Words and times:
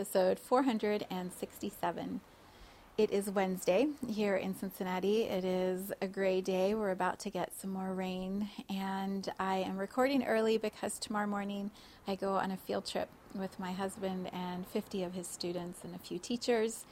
Episode 0.00 0.38
467. 0.38 2.20
It 2.96 3.10
is 3.10 3.30
Wednesday 3.30 3.88
here 4.08 4.34
in 4.34 4.56
Cincinnati. 4.56 5.24
It 5.24 5.44
is 5.44 5.92
a 6.00 6.08
gray 6.08 6.40
day. 6.40 6.74
We're 6.74 6.92
about 6.92 7.18
to 7.18 7.28
get 7.28 7.52
some 7.54 7.68
more 7.68 7.92
rain, 7.92 8.48
and 8.70 9.30
I 9.38 9.56
am 9.56 9.76
recording 9.76 10.24
early 10.24 10.56
because 10.56 10.98
tomorrow 10.98 11.26
morning 11.26 11.70
I 12.08 12.14
go 12.14 12.36
on 12.36 12.50
a 12.50 12.56
field 12.56 12.86
trip 12.86 13.10
with 13.34 13.60
my 13.60 13.72
husband 13.72 14.30
and 14.32 14.66
50 14.68 15.04
of 15.04 15.12
his 15.12 15.26
students 15.26 15.84
and 15.84 15.94
a 15.94 15.98
few 15.98 16.18
teachers 16.18 16.86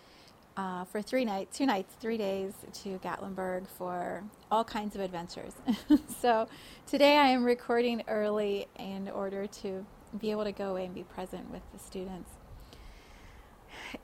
uh, 0.59 0.85
for 0.85 1.01
three 1.01 1.25
nights, 1.25 1.57
two 1.57 1.65
nights, 1.65 1.95
three 2.01 2.19
days 2.19 2.53
to 2.83 2.99
Gatlinburg 2.99 3.69
for 3.69 4.23
all 4.51 4.65
kinds 4.65 4.95
of 4.95 5.01
adventures. 5.01 5.55
so 6.21 6.47
today 6.87 7.17
I 7.17 7.29
am 7.29 7.43
recording 7.43 8.03
early 8.07 8.69
in 8.79 9.09
order 9.09 9.47
to 9.47 9.87
be 10.21 10.31
able 10.31 10.45
to 10.45 10.53
go 10.53 10.73
away 10.73 10.85
and 10.85 10.95
be 10.95 11.05
present 11.05 11.51
with 11.51 11.63
the 11.73 11.79
students 11.79 12.38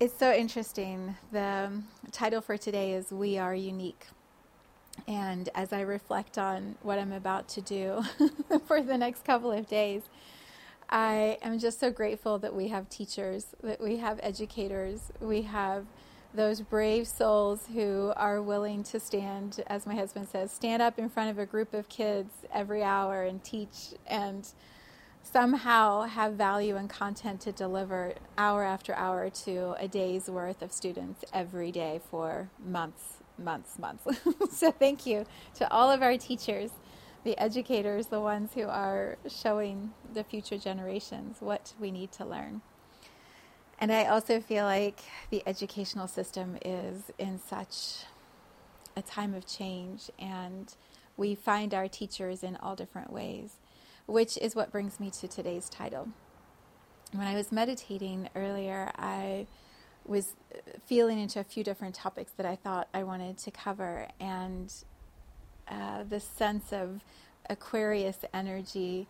it's 0.01 0.19
so 0.19 0.33
interesting. 0.33 1.17
The 1.33 1.83
title 2.13 2.41
for 2.41 2.57
today 2.57 2.93
is 2.93 3.11
We 3.11 3.39
Are 3.39 3.55
Unique. 3.55 4.07
And 5.09 5.49
as 5.55 5.73
I 5.73 5.81
reflect 5.81 6.39
on 6.39 6.77
what 6.83 6.99
I'm 6.99 7.13
about 7.13 7.49
to 7.49 7.61
do 7.61 8.03
for 8.67 8.83
the 8.83 8.97
next 8.97 9.25
couple 9.25 9.51
of 9.51 9.69
days, 9.69 10.03
I 10.89 11.39
am 11.43 11.59
just 11.59 11.81
so 11.81 11.91
grateful 11.91 12.39
that 12.39 12.55
we 12.55 12.69
have 12.69 12.89
teachers, 12.89 13.47
that 13.63 13.81
we 13.81 13.97
have 13.97 14.21
educators, 14.23 15.13
we 15.21 15.43
have 15.43 15.87
those 16.33 16.61
brave 16.61 17.07
souls 17.07 17.69
who 17.73 18.13
are 18.17 18.43
willing 18.43 18.83
to 18.85 19.01
stand, 19.01 19.63
as 19.67 19.87
my 19.87 19.95
husband 19.95 20.29
says, 20.29 20.53
stand 20.53 20.83
up 20.83 20.99
in 20.99 21.09
front 21.09 21.31
of 21.31 21.39
a 21.39 21.47
group 21.47 21.75
of 21.75 21.89
kids 21.89 22.31
every 22.53 22.83
hour 22.83 23.23
and 23.23 23.43
teach 23.43 23.95
and 24.07 24.49
somehow 25.25 26.03
have 26.03 26.35
value 26.35 26.77
and 26.77 26.89
content 26.89 27.41
to 27.41 27.53
deliver 27.53 28.15
hour 28.37 28.63
after 28.63 28.95
hour 28.95 29.31
to 29.31 29.73
a 29.79 29.89
day's 29.89 30.29
worth 30.29 30.63
of 30.63 30.71
students 30.71 31.25
every 31.33 31.73
day 31.73 32.01
for 32.11 32.49
months, 32.65 33.15
months, 33.39 33.79
months. 33.79 34.05
so 34.57 34.71
thank 34.71 35.07
you 35.07 35.25
to 35.55 35.71
all 35.73 35.91
of 35.91 36.03
our 36.03 36.17
teachers, 36.19 36.71
the 37.25 37.37
educators, 37.39 38.09
the 38.09 38.21
ones 38.21 38.51
who 38.55 38.65
are 38.65 39.17
showing 39.27 39.93
the 40.13 40.23
future 40.23 40.59
generations 40.59 41.39
what 41.41 41.73
we 41.81 41.91
need 41.91 42.13
to 42.13 42.25
learn. 42.25 42.61
And 43.81 43.91
I 43.91 44.05
also 44.05 44.41
feel 44.41 44.65
like 44.65 45.01
the 45.31 45.43
educational 45.47 46.07
system 46.07 46.59
is 46.65 47.11
in 47.19 47.41
such 47.41 48.05
a 48.97 49.03
time 49.03 49.35
of 49.35 49.47
change, 49.47 50.11
and 50.19 50.73
we 51.17 51.35
find 51.35 51.75
our 51.75 51.89
teachers 51.89 52.45
in 52.45 52.57
all 52.57 52.77
different 52.77 53.13
ways 53.13 53.57
which 54.07 54.37
is 54.39 54.55
what 54.55 54.71
brings 54.71 55.01
me 55.01 55.11
to 55.11 55.29
today's 55.29 55.69
title. 55.69 56.09
When 57.13 57.27
I 57.27 57.35
was 57.35 57.53
meditating 57.53 58.29
earlier, 58.35 58.91
I 58.97 59.47
was 60.05 60.35
feeling 60.87 61.19
into 61.19 61.41
a 61.41 61.45
few 61.45 61.65
different 61.65 61.95
topics 61.95 62.33
that 62.37 62.47
I 62.47 62.57
thought 62.57 62.89
I 62.93 63.05
wanted 63.05 63.39
to 63.39 63.51
cover, 63.51 64.09
and 64.21 64.73
uh, 65.69 66.03
the 66.09 66.21
sense 66.21 66.73
of 66.73 67.03
Aquarius 67.49 68.19
energy, 68.35 69.07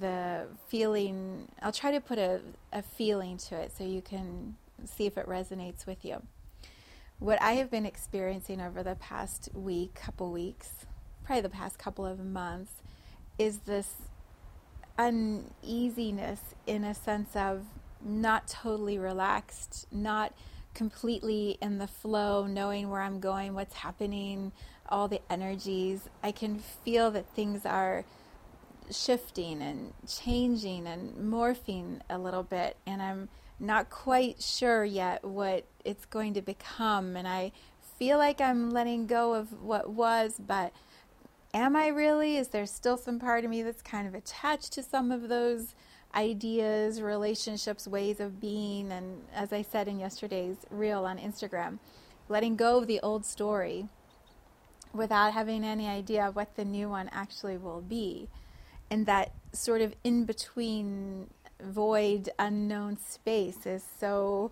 the 0.00 0.46
feeling, 0.68 1.48
I'll 1.62 1.72
try 1.72 1.92
to 1.92 2.00
put 2.00 2.18
a, 2.18 2.40
a 2.72 2.82
feeling 2.82 3.38
to 3.38 3.56
it 3.56 3.72
so 3.76 3.84
you 3.84 4.02
can 4.02 4.56
see 4.84 5.06
if 5.06 5.16
it 5.16 5.26
resonates 5.26 5.86
with 5.86 6.04
you. 6.04 6.22
What 7.18 7.40
I 7.40 7.52
have 7.52 7.70
been 7.70 7.86
experiencing 7.86 8.60
over 8.60 8.82
the 8.82 8.96
past 8.96 9.48
week, 9.54 9.94
couple 9.94 10.30
weeks, 10.32 10.70
probably 11.22 11.42
the 11.42 11.48
past 11.48 11.78
couple 11.78 12.04
of 12.04 12.18
months, 12.18 12.72
is 13.38 13.58
this 13.60 13.94
uneasiness 14.98 16.40
in 16.66 16.84
a 16.84 16.94
sense 16.94 17.34
of 17.34 17.64
not 18.04 18.48
totally 18.48 18.98
relaxed, 18.98 19.86
not 19.90 20.32
completely 20.74 21.56
in 21.62 21.78
the 21.78 21.86
flow, 21.86 22.46
knowing 22.46 22.90
where 22.90 23.00
I'm 23.00 23.20
going, 23.20 23.54
what's 23.54 23.74
happening, 23.74 24.52
all 24.88 25.08
the 25.08 25.20
energies. 25.30 26.08
I 26.22 26.32
can 26.32 26.58
feel 26.58 27.10
that 27.12 27.26
things 27.34 27.64
are 27.64 28.04
shifting 28.90 29.62
and 29.62 29.92
changing 30.06 30.86
and 30.86 31.16
morphing 31.16 32.00
a 32.10 32.18
little 32.18 32.42
bit, 32.42 32.76
and 32.86 33.00
I'm 33.00 33.28
not 33.58 33.88
quite 33.88 34.42
sure 34.42 34.84
yet 34.84 35.24
what 35.24 35.64
it's 35.84 36.04
going 36.06 36.34
to 36.34 36.42
become. 36.42 37.16
And 37.16 37.26
I 37.26 37.52
feel 37.98 38.18
like 38.18 38.40
I'm 38.40 38.70
letting 38.70 39.06
go 39.06 39.34
of 39.34 39.62
what 39.62 39.90
was, 39.90 40.34
but 40.38 40.72
am 41.54 41.76
I 41.76 41.86
really? 41.86 42.36
Is 42.36 42.48
there 42.48 42.66
still 42.66 42.98
some 42.98 43.18
part 43.18 43.44
of 43.44 43.50
me 43.50 43.62
that's 43.62 43.80
kind 43.80 44.06
of 44.06 44.14
attached 44.14 44.72
to 44.72 44.82
some 44.82 45.12
of 45.12 45.28
those 45.28 45.74
ideas, 46.14 47.00
relationships, 47.00 47.86
ways 47.86 48.20
of 48.20 48.40
being? 48.40 48.90
And 48.90 49.22
as 49.32 49.52
I 49.52 49.62
said 49.62 49.86
in 49.86 50.00
yesterday's 50.00 50.56
reel 50.70 51.04
on 51.04 51.18
Instagram, 51.18 51.78
letting 52.28 52.56
go 52.56 52.78
of 52.78 52.88
the 52.88 53.00
old 53.00 53.24
story 53.24 53.86
without 54.92 55.32
having 55.32 55.64
any 55.64 55.88
idea 55.88 56.26
of 56.26 56.36
what 56.36 56.56
the 56.56 56.64
new 56.64 56.88
one 56.88 57.08
actually 57.12 57.56
will 57.56 57.80
be. 57.80 58.28
And 58.90 59.06
that 59.06 59.32
sort 59.52 59.80
of 59.80 59.94
in 60.02 60.24
between 60.24 61.30
void, 61.60 62.28
unknown 62.38 62.98
space 62.98 63.64
is 63.64 63.84
so 63.98 64.50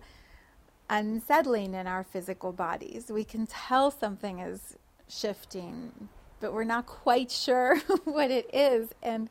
unsettling 0.89 1.73
in 1.73 1.87
our 1.87 2.03
physical 2.03 2.51
bodies. 2.51 3.11
We 3.11 3.23
can 3.23 3.45
tell 3.47 3.91
something 3.91 4.39
is 4.39 4.77
shifting, 5.07 6.09
but 6.39 6.53
we're 6.53 6.63
not 6.63 6.85
quite 6.85 7.31
sure 7.31 7.77
what 8.03 8.31
it 8.31 8.49
is. 8.53 8.89
And, 9.01 9.29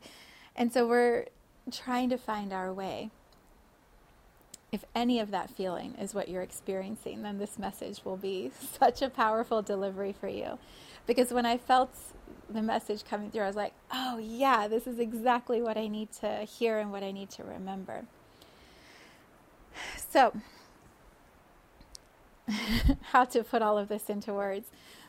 and 0.55 0.71
so 0.71 0.87
we're 0.87 1.25
trying 1.71 2.09
to 2.09 2.17
find 2.17 2.51
our 2.53 2.73
way. 2.73 3.11
If 4.71 4.83
any 4.95 5.19
of 5.19 5.29
that 5.31 5.51
feeling 5.51 5.93
is 5.95 6.15
what 6.15 6.29
you're 6.29 6.41
experiencing, 6.41 7.21
then 7.21 7.37
this 7.37 7.59
message 7.59 8.03
will 8.03 8.17
be 8.17 8.51
such 8.79 9.01
a 9.01 9.09
powerful 9.09 9.61
delivery 9.61 10.13
for 10.19 10.27
you. 10.27 10.57
Because 11.05 11.31
when 11.31 11.45
I 11.45 11.57
felt 11.57 11.95
the 12.49 12.61
message 12.61 13.03
coming 13.05 13.29
through, 13.29 13.43
I 13.43 13.47
was 13.47 13.55
like, 13.55 13.73
oh, 13.91 14.17
yeah, 14.17 14.67
this 14.67 14.87
is 14.87 14.99
exactly 14.99 15.61
what 15.61 15.77
I 15.77 15.87
need 15.87 16.11
to 16.21 16.45
hear 16.45 16.79
and 16.79 16.91
what 16.91 17.03
I 17.03 17.11
need 17.11 17.29
to 17.31 17.43
remember. 17.43 18.05
So, 20.11 20.31
how 23.01 23.23
to 23.25 23.43
put 23.43 23.63
all 23.63 23.79
of 23.79 23.87
this 23.87 24.11
into 24.11 24.31
words 24.31 24.67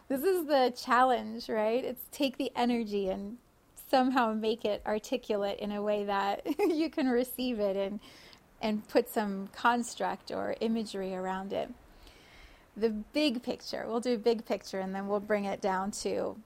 this 0.08 0.22
is 0.22 0.46
the 0.46 0.72
challenge, 0.76 1.48
right? 1.48 1.84
It's 1.84 2.04
take 2.10 2.36
the 2.36 2.52
energy 2.54 3.08
and 3.08 3.38
somehow 3.90 4.32
make 4.34 4.64
it 4.64 4.82
articulate 4.86 5.58
in 5.60 5.72
a 5.72 5.82
way 5.82 6.04
that 6.04 6.42
you 6.58 6.90
can 6.90 7.08
receive 7.08 7.58
it 7.60 7.76
and 7.76 8.00
and 8.60 8.86
put 8.88 9.08
some 9.10 9.48
construct 9.48 10.30
or 10.30 10.56
imagery 10.60 11.14
around 11.14 11.52
it. 11.52 11.68
The 12.76 12.88
big 12.88 13.42
picture, 13.42 13.84
we'll 13.86 14.00
do 14.00 14.16
big 14.16 14.46
picture 14.46 14.80
and 14.80 14.94
then 14.94 15.06
we'll 15.06 15.20
bring 15.20 15.44
it 15.44 15.60
down 15.60 15.90
to 16.02 16.36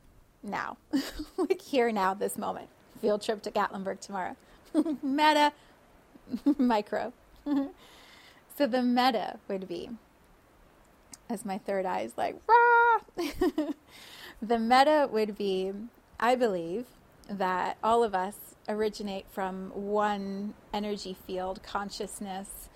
now. 0.43 0.79
like 1.37 1.61
here 1.61 1.93
now 1.93 2.15
this 2.15 2.37
moment. 2.37 2.69
Field 3.01 3.23
trip 3.23 3.43
to 3.43 3.51
Gatlinburg 3.51 4.01
tomorrow. 4.01 4.37
meta 5.03 5.53
micro. 6.59 7.13
so 7.45 8.67
the 8.67 8.83
meta 8.83 9.39
would 9.49 9.69
be 9.69 9.91
as 11.31 11.45
my 11.45 11.59
third 11.59 11.87
eye 11.87 12.01
is 12.01 12.13
like, 12.17 12.37
rah! 12.47 12.68
the 14.43 14.59
meta 14.59 15.09
would 15.11 15.37
be 15.37 15.73
I 16.21 16.35
believe 16.35 16.87
that 17.29 17.79
all 17.83 18.03
of 18.03 18.15
us 18.15 18.57
originate 18.69 19.27
from 19.31 19.71
one 19.71 20.55
energy 20.73 21.17
field, 21.27 21.63
consciousness, 21.63 22.69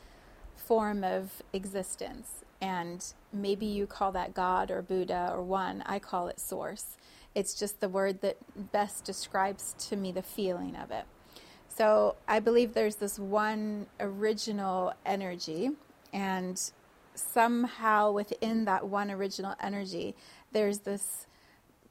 form 0.56 1.02
of 1.02 1.42
existence. 1.52 2.44
And 2.60 3.04
maybe 3.32 3.66
you 3.66 3.86
call 3.86 4.12
that 4.12 4.34
God 4.34 4.70
or 4.70 4.82
Buddha 4.82 5.30
or 5.32 5.42
one. 5.42 5.82
I 5.86 5.98
call 5.98 6.28
it 6.28 6.38
source. 6.38 6.96
It's 7.34 7.54
just 7.54 7.80
the 7.80 7.88
word 7.88 8.20
that 8.20 8.36
best 8.72 9.04
describes 9.04 9.74
to 9.88 9.96
me 9.96 10.12
the 10.12 10.22
feeling 10.22 10.76
of 10.76 10.90
it. 10.90 11.04
So 11.68 12.16
I 12.28 12.38
believe 12.38 12.74
there's 12.74 12.96
this 12.96 13.18
one 13.18 13.86
original 13.98 14.92
energy, 15.06 15.70
and 16.12 16.60
somehow 17.14 18.10
within 18.10 18.64
that 18.64 18.86
one 18.86 19.10
original 19.10 19.54
energy, 19.60 20.14
there's 20.52 20.80
this 20.80 21.26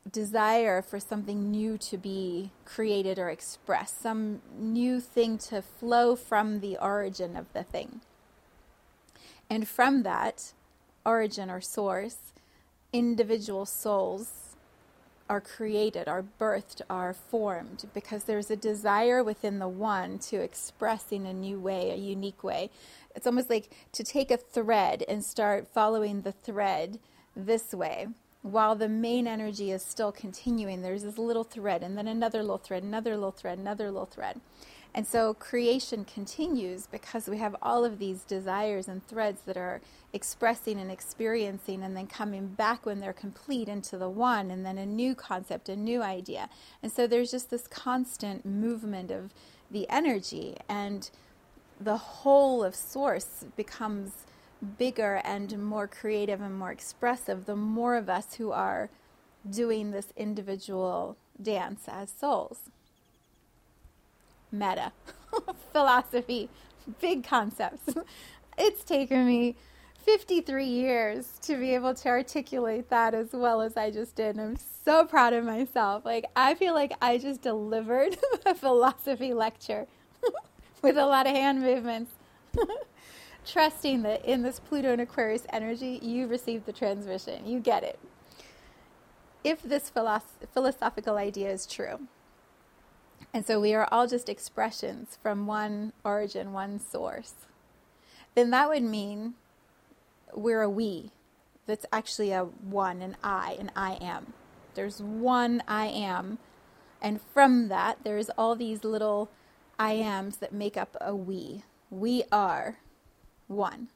desire 0.10 0.82
for 0.82 1.00
something 1.00 1.52
new 1.52 1.78
to 1.78 1.98
be 1.98 2.52
created 2.66 3.20
or 3.20 3.30
expressed, 3.30 4.02
some 4.02 4.42
new 4.58 5.00
thing 5.00 5.38
to 5.38 5.62
flow 5.62 6.16
from 6.16 6.60
the 6.60 6.78
origin 6.78 7.36
of 7.36 7.52
the 7.54 7.64
thing. 7.64 8.02
And 9.50 9.68
from 9.68 10.04
that 10.04 10.54
origin 11.06 11.50
or 11.50 11.62
source, 11.62 12.18
individual 12.94 13.66
souls 13.66 14.56
are 15.30 15.42
created, 15.42 16.10
are 16.10 16.26
birthed, 16.40 16.82
are 16.90 17.14
formed 17.14 17.86
because 17.94 18.26
there's 18.26 18.52
a 18.52 18.56
desire 18.56 19.24
within 19.24 19.60
the 19.60 19.68
one 19.68 20.20
to 20.20 20.38
express 20.38 21.06
in 21.12 21.26
a 21.26 21.34
new 21.34 21.58
way, 21.58 21.92
a 21.92 21.96
unique 21.96 22.44
way. 22.44 22.70
It's 23.16 23.28
almost 23.28 23.50
like 23.50 23.70
to 23.94 24.04
take 24.04 24.32
a 24.32 24.38
thread 24.38 25.04
and 25.08 25.24
start 25.24 25.68
following 25.68 26.22
the 26.22 26.32
thread 26.32 27.00
this 27.36 27.74
way 27.74 28.08
while 28.42 28.76
the 28.76 28.90
main 28.90 29.28
energy 29.28 29.72
is 29.72 29.84
still 29.84 30.12
continuing. 30.12 30.82
There's 30.82 31.04
this 31.04 31.18
little 31.18 31.44
thread, 31.44 31.84
and 31.84 31.98
then 31.98 32.08
another 32.08 32.42
little 32.42 32.58
thread, 32.58 32.84
another 32.84 33.16
little 33.16 33.32
thread, 33.32 33.60
another 33.60 33.92
little 33.92 34.08
thread. 34.08 34.42
And 34.94 35.08
so 35.08 35.34
creation 35.34 36.04
continues 36.04 36.88
because 36.88 37.30
we 37.30 37.38
have 37.38 37.56
all 37.62 37.86
of 37.86 37.98
these 37.98 38.24
desires 38.24 38.90
and 38.90 39.06
threads 39.08 39.42
that 39.44 39.56
are 39.56 39.80
expressing 40.12 40.80
and 40.80 40.92
experiencing 40.92 41.82
and 41.82 41.96
then 41.96 42.08
coming 42.08 42.48
back 42.48 42.86
when 42.86 43.00
they're 43.00 43.14
complete 43.14 43.70
into 43.70 43.98
the 43.98 44.10
one 44.10 44.52
and 44.52 44.66
then 44.66 44.78
a 44.78 44.86
new 44.86 45.16
concept, 45.16 45.70
a 45.70 45.78
new 45.78 46.02
idea. 46.02 46.50
And 46.84 46.92
so 46.92 47.08
there's 47.08 47.32
just 47.32 47.50
this 47.50 47.68
constant 47.68 48.46
movement 48.46 49.12
of 49.12 49.34
the 49.70 49.90
energy 49.90 50.58
and 50.68 51.10
the 51.84 51.98
whole 51.98 52.64
of 52.64 52.76
source 52.76 53.46
becomes 53.56 54.26
bigger 54.78 55.22
and 55.24 55.58
more 55.58 55.88
creative 55.88 56.40
and 56.42 56.58
more 56.58 56.72
expressive 56.72 57.46
the 57.46 57.56
more 57.56 57.96
of 57.96 58.10
us 58.10 58.36
who 58.36 58.52
are 58.52 58.90
doing 59.50 59.92
this 59.92 60.14
individual 60.16 61.18
dance 61.42 61.86
as 61.88 62.12
souls 62.12 62.70
meta 64.52 64.92
philosophy, 65.72 66.50
big 67.00 67.24
concepts. 67.24 67.94
it's 68.58 68.84
taken 68.84 69.26
me 69.26 69.56
53 70.06 70.66
years 70.66 71.40
to 71.44 71.58
be 71.58 71.74
able 71.74 71.94
to 71.94 72.10
articulate 72.10 72.90
that 72.90 73.14
as 73.14 73.34
well 73.34 73.62
as 73.62 73.78
I 73.78 73.92
just 73.92 74.16
did. 74.16 74.38
I'm 74.38 74.58
so 74.58 75.06
proud 75.06 75.34
of 75.34 75.46
myself. 75.46 76.06
Like, 76.06 76.26
I 76.36 76.56
feel 76.56 76.74
like 76.74 76.94
I 77.02 77.18
just 77.18 77.42
delivered 77.42 78.18
a 78.46 78.56
philosophy 78.56 79.34
lecture 79.34 79.88
with 80.84 80.98
a 80.98 81.06
lot 81.06 81.28
of 81.28 81.36
hand 81.36 81.62
movements. 81.62 82.14
Trusting 83.46 84.04
that 84.04 84.24
in 84.24 84.44
this 84.44 84.60
Pluto 84.60 84.92
and 84.92 85.02
Aquarius 85.02 85.46
energy, 85.52 86.00
you 86.02 86.28
received 86.28 86.66
the 86.66 86.74
transmission. 86.74 87.48
You 87.48 87.60
get 87.60 87.84
it. 87.84 88.00
If 89.44 89.64
this 89.64 89.90
philosoph- 89.90 90.48
philosophical 90.54 91.18
idea 91.18 91.50
is 91.50 91.66
true, 91.66 92.08
and 93.34 93.46
so 93.46 93.60
we 93.60 93.74
are 93.74 93.88
all 93.92 94.08
just 94.08 94.30
expressions 94.30 95.18
from 95.22 95.48
one 95.48 95.94
origin, 96.04 96.54
one 96.54 96.80
source. 96.80 97.34
Then 98.36 98.52
that 98.52 98.70
would 98.70 98.84
mean 98.84 99.34
we're 100.34 100.62
a 100.62 100.70
we. 100.70 101.12
That's 101.66 101.86
actually 101.92 102.32
a 102.32 102.44
one, 102.44 103.02
an 103.02 103.18
I, 103.24 103.56
an 103.60 103.72
I 103.76 103.98
am. 104.02 104.34
There's 104.76 105.02
one 105.02 105.64
I 105.68 105.88
am. 105.88 106.38
And 107.02 107.20
from 107.34 107.70
that, 107.70 108.00
there's 108.04 108.30
all 108.32 108.56
these 108.56 108.84
little 108.84 109.30
I 109.82 109.94
ams 109.94 110.38
that 110.38 110.54
make 110.54 110.78
up 110.78 110.96
a 111.02 111.16
we. 111.16 111.64
We 111.90 112.22
are 112.32 112.78
one. 113.48 113.88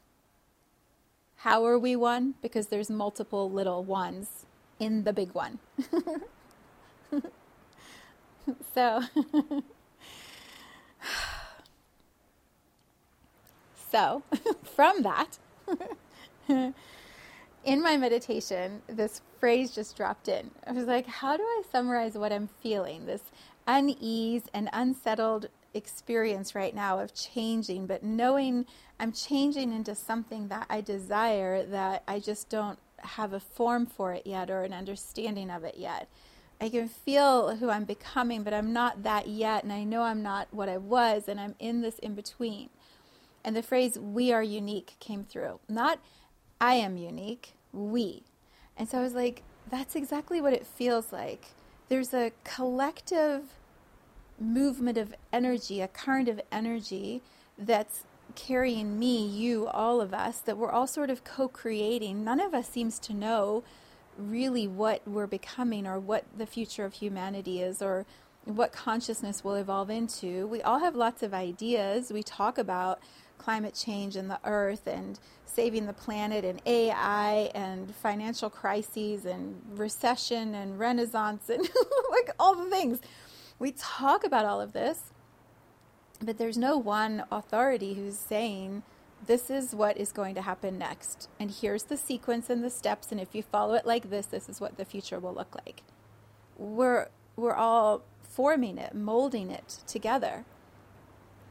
How 1.35 1.63
are 1.63 1.77
we 1.77 1.95
one? 1.95 2.33
Because 2.41 2.65
there's 2.67 2.89
multiple 2.89 3.51
little 3.51 3.83
ones 3.83 4.47
in 4.79 5.03
the 5.03 5.13
big 5.13 5.35
one. 5.35 5.59
so, 8.73 9.03
so 13.91 14.23
from 14.63 15.03
that, 15.03 15.38
in 16.49 16.73
my 17.83 17.95
meditation, 17.95 18.81
this 18.88 19.21
phrase 19.39 19.69
just 19.69 19.95
dropped 19.95 20.29
in. 20.29 20.49
I 20.65 20.71
was 20.71 20.85
like, 20.85 21.05
how 21.05 21.38
do 21.38 21.43
I 21.43 21.61
summarize 21.71 22.15
what 22.15 22.33
I'm 22.33 22.49
feeling? 22.63 23.05
This 23.05 23.21
unease 23.67 24.43
and 24.51 24.67
unsettled 24.73 25.47
experience 25.75 26.56
right 26.56 26.74
now 26.74 27.00
of 27.00 27.13
changing, 27.13 27.86
but 27.86 28.04
knowing 28.04 28.66
I'm 29.00 29.12
changing 29.12 29.74
into 29.74 29.94
something 29.94 30.48
that 30.48 30.66
I 30.69 30.81
desire 30.81 31.63
that 31.66 32.04
I 32.07 32.19
just 32.19 32.50
don't 32.50 32.80
have 33.00 33.33
a 33.33 33.39
form 33.39 33.86
for 33.86 34.13
it 34.13 34.25
yet 34.25 34.50
or 34.50 34.63
an 34.63 34.74
understanding 34.74 35.51
of 35.51 35.63
it 35.63 35.75
yet. 35.77 36.07
I 36.60 36.69
can 36.69 36.88
feel 36.88 37.57
who 37.57 37.69
I'm 37.69 37.83
becoming, 37.83 38.44
but 38.44 38.54
I'm 38.54 38.72
not 38.72 39.04
that 39.04 39.27
yet, 39.27 39.63
and 39.63 39.74
I 39.74 39.83
know 39.83 40.04
I'm 40.04 40.24
not 40.24 40.48
what 40.51 40.69
I 40.69 40.77
was, 40.77 41.27
and 41.27 41.39
I'm 41.39 41.56
in 41.60 41.81
this 41.81 42.00
in 42.00 42.16
between. 42.16 42.69
And 43.44 43.56
the 43.56 43.62
phrase 43.62 44.00
we 44.00 44.31
are 44.31 44.42
unique 44.42 44.95
came 45.00 45.24
through. 45.24 45.60
Not 45.68 46.00
I 46.60 46.75
am 46.75 46.98
unique, 46.98 47.54
we. 47.74 48.24
And 48.77 48.89
so 48.89 49.00
I 49.00 49.01
was 49.01 49.13
like, 49.13 49.44
that's 49.69 49.95
exactly 49.95 50.39
what 50.39 50.54
it 50.54 50.66
feels 50.66 51.12
like. 51.12 51.48
There's 51.89 52.13
a 52.13 52.31
collective 52.44 53.44
movement 54.39 54.97
of 54.97 55.13
energy, 55.31 55.81
a 55.81 55.87
current 55.87 56.27
of 56.27 56.41
energy 56.51 57.21
that's 57.57 58.03
carrying 58.35 58.99
me, 58.99 59.25
you, 59.25 59.67
all 59.67 60.01
of 60.01 60.13
us, 60.13 60.39
that 60.39 60.57
we're 60.57 60.71
all 60.71 60.87
sort 60.87 61.09
of 61.09 61.23
co 61.23 61.47
creating. 61.47 62.23
None 62.23 62.39
of 62.39 62.53
us 62.53 62.69
seems 62.69 62.99
to 62.99 63.13
know 63.13 63.63
really 64.17 64.67
what 64.67 65.01
we're 65.07 65.27
becoming 65.27 65.85
or 65.85 65.99
what 65.99 66.25
the 66.37 66.45
future 66.45 66.85
of 66.85 66.93
humanity 66.95 67.61
is 67.61 67.81
or 67.81 68.05
what 68.45 68.71
consciousness 68.71 69.43
will 69.43 69.55
evolve 69.55 69.89
into. 69.89 70.47
We 70.47 70.61
all 70.61 70.79
have 70.79 70.95
lots 70.95 71.23
of 71.23 71.33
ideas. 71.33 72.11
We 72.11 72.23
talk 72.23 72.57
about 72.57 72.99
climate 73.38 73.73
change 73.73 74.15
and 74.15 74.29
the 74.29 74.39
earth 74.43 74.88
and 74.88 75.19
saving 75.45 75.85
the 75.85 75.93
planet 75.93 76.43
and 76.43 76.61
AI 76.65 77.51
and 77.55 77.93
financial 77.95 78.49
crises 78.49 79.25
and 79.25 79.61
recession 79.75 80.53
and 80.53 80.79
renaissance 80.79 81.49
and 81.49 81.61
like 82.11 82.29
all 82.39 82.55
the 82.55 82.69
things. 82.69 82.99
We 83.57 83.71
talk 83.71 84.23
about 84.23 84.45
all 84.45 84.59
of 84.59 84.73
this, 84.73 85.13
but 86.21 86.37
there's 86.37 86.57
no 86.57 86.77
one 86.77 87.23
authority 87.31 87.93
who's 87.93 88.17
saying, 88.17 88.83
this 89.25 89.49
is 89.49 89.73
what 89.73 89.97
is 89.97 90.11
going 90.11 90.35
to 90.35 90.41
happen 90.41 90.77
next. 90.77 91.29
And 91.39 91.49
here's 91.49 91.83
the 91.83 91.97
sequence 91.97 92.49
and 92.49 92.63
the 92.63 92.69
steps. 92.69 93.11
And 93.11 93.19
if 93.19 93.33
you 93.33 93.43
follow 93.43 93.73
it 93.73 93.85
like 93.85 94.09
this, 94.09 94.25
this 94.27 94.49
is 94.49 94.61
what 94.61 94.77
the 94.77 94.85
future 94.85 95.19
will 95.19 95.33
look 95.33 95.55
like. 95.55 95.83
We're, 96.57 97.07
we're 97.35 97.55
all 97.55 98.03
forming 98.21 98.77
it, 98.77 98.93
molding 98.93 99.50
it 99.50 99.79
together. 99.88 100.45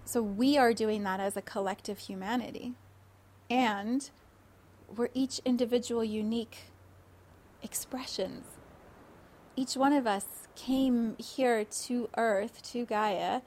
So 0.04 0.23
we 0.23 0.58
are 0.58 0.75
doing 0.75 1.02
that 1.04 1.20
as 1.20 1.37
a 1.37 1.42
collective 1.42 1.99
humanity. 1.99 2.75
And 3.50 4.08
we're 4.94 5.08
each 5.14 5.40
individual 5.44 6.04
unique 6.04 6.58
expressions. 7.62 8.44
Each 9.56 9.76
one 9.76 9.92
of 9.92 10.06
us 10.06 10.49
came 10.56 11.16
here 11.18 11.64
to 11.64 12.08
Earth, 12.16 12.62
to 12.73 12.84
Gaia, 12.84 13.42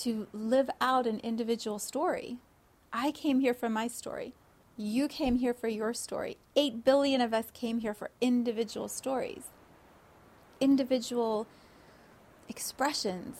to 0.00 0.26
live 0.32 0.68
out 0.80 1.06
an 1.06 1.20
individual 1.20 1.78
story 1.78 2.38
I 2.92 3.10
came 3.10 3.40
here 3.40 3.54
for 3.54 3.68
my 3.68 3.86
story. 3.86 4.32
You 4.76 5.08
came 5.08 5.36
here 5.36 5.52
for 5.52 5.68
your 5.68 5.92
story. 5.92 6.38
Eight 6.56 6.84
billion 6.84 7.20
of 7.20 7.34
us 7.34 7.50
came 7.52 7.80
here 7.80 7.94
for 7.94 8.10
individual 8.20 8.88
stories, 8.88 9.44
individual 10.60 11.46
expressions. 12.48 13.36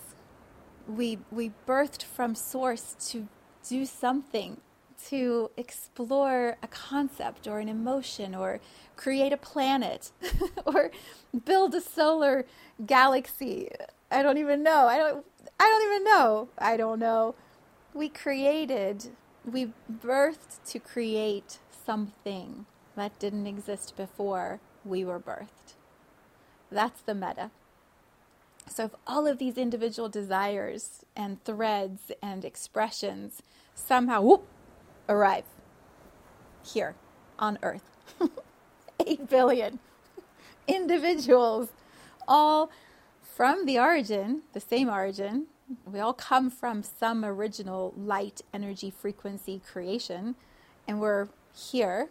We, 0.87 1.19
we 1.31 1.53
birthed 1.67 2.03
from 2.03 2.35
source 2.35 2.95
to 3.11 3.29
do 3.67 3.87
something, 3.87 4.59
to 5.07 5.51
explore 5.57 6.57
a 6.63 6.67
concept 6.67 7.47
or 7.47 7.61
an 7.61 7.69
emotion 7.69 8.35
or 8.35 8.61
create 8.97 9.33
a 9.33 9.37
planet 9.37 10.11
or 10.67 10.91
build 11.45 11.75
a 11.75 11.81
solar 11.81 12.45
galaxy. 12.85 13.71
I 14.11 14.23
don't 14.23 14.39
even 14.39 14.63
know. 14.63 14.87
I 14.87 14.99
don't 14.99 15.25
I 15.61 15.65
don't 15.65 15.93
even 15.93 16.05
know. 16.05 16.49
I 16.59 16.77
don't 16.77 16.99
know. 16.99 17.35
We 17.95 18.09
created 18.09 19.11
we 19.45 19.73
birthed 19.91 20.63
to 20.67 20.79
create 20.79 21.59
something 21.71 22.67
that 22.97 23.19
didn't 23.19 23.47
exist 23.47 23.97
before 23.97 24.61
we 24.85 25.05
were 25.05 25.21
birthed. 25.21 25.75
That's 26.71 27.01
the 27.01 27.15
meta. 27.15 27.51
So, 28.69 28.85
if 28.85 28.91
all 29.07 29.27
of 29.27 29.39
these 29.39 29.57
individual 29.57 30.11
desires 30.11 31.05
and 31.17 31.43
threads 31.45 32.13
and 32.23 32.45
expressions 32.45 33.43
somehow 33.75 34.21
whoop, 34.21 34.47
arrive 35.09 35.45
here 36.65 36.95
on 37.39 37.59
Earth, 37.63 37.91
8 39.07 39.29
billion 39.29 39.79
individuals, 40.69 41.69
all 42.27 42.71
from 43.23 43.67
the 43.67 43.79
origin, 43.79 44.43
the 44.53 44.61
same 44.61 44.89
origin, 44.89 45.47
we 45.85 46.01
all 46.01 46.13
come 46.15 46.51
from 46.51 46.83
some 46.83 47.25
original 47.25 47.93
light 47.97 48.41
energy 48.55 48.91
frequency 48.91 49.61
creation 49.71 50.35
and 50.87 51.01
we're 51.01 51.29
here 51.55 52.09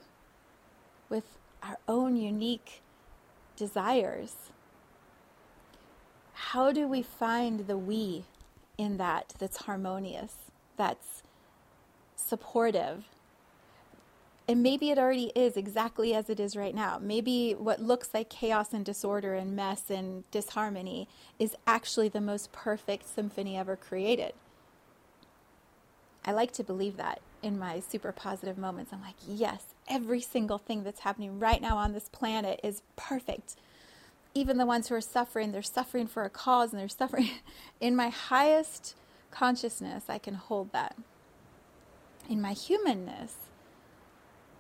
with 1.10 1.24
our 1.64 1.78
own 1.88 2.16
unique 2.16 2.82
desires. 3.56 4.36
How 6.34 6.72
do 6.72 6.88
we 6.88 7.02
find 7.02 7.62
the 7.68 7.78
we 7.78 8.26
in 8.78 8.98
that 8.98 9.34
that's 9.40 9.58
harmonious, 9.58 10.36
that's 10.78 11.24
supportive? 12.28 13.06
And 14.48 14.64
maybe 14.64 14.92
it 14.92 14.98
already 14.98 15.32
is 15.36 15.58
exactly 15.58 16.14
as 16.14 16.30
it 16.30 16.40
is 16.40 16.56
right 16.56 16.74
now. 16.74 17.00
Maybe 17.02 17.52
what 17.54 17.82
looks 17.82 18.14
like 18.14 18.30
chaos 18.30 18.72
and 18.72 18.86
disorder 18.86 19.34
and 19.34 19.56
mess 19.56 19.90
and 19.90 20.30
disharmony 20.32 21.10
is 21.38 21.56
actually 21.66 22.08
the 22.08 22.22
most 22.22 22.54
perfect 22.54 23.14
symphony 23.14 23.58
ever 23.58 23.76
created. 23.76 24.34
I 26.24 26.32
like 26.32 26.52
to 26.54 26.64
believe 26.64 26.98
that 26.98 27.20
in 27.42 27.60
my 27.60 27.80
super 27.82 28.12
positive 28.12 28.58
moments. 28.58 28.94
I'm 28.94 29.02
like, 29.02 29.16
yes, 29.28 29.64
every 29.90 30.22
single 30.22 30.58
thing 30.58 30.84
that's 30.84 31.02
happening 31.02 31.40
right 31.40 31.62
now 31.62 31.78
on 31.78 31.94
this 31.94 32.10
planet 32.10 32.60
is 32.64 32.82
perfect. 32.96 33.56
Even 34.34 34.58
the 34.58 34.66
ones 34.66 34.88
who 34.88 34.96
are 34.96 35.02
suffering, 35.02 35.52
they're 35.52 35.62
suffering 35.62 36.08
for 36.08 36.24
a 36.24 36.30
cause 36.30 36.72
and 36.72 36.80
they're 36.80 36.88
suffering. 36.88 37.30
In 37.82 37.96
my 37.96 38.10
highest 38.10 38.96
consciousness, 39.32 40.06
I 40.10 40.20
can 40.20 40.36
hold 40.36 40.72
that. 40.74 40.96
In 42.30 42.42
my 42.42 42.54
humanness, 42.54 43.36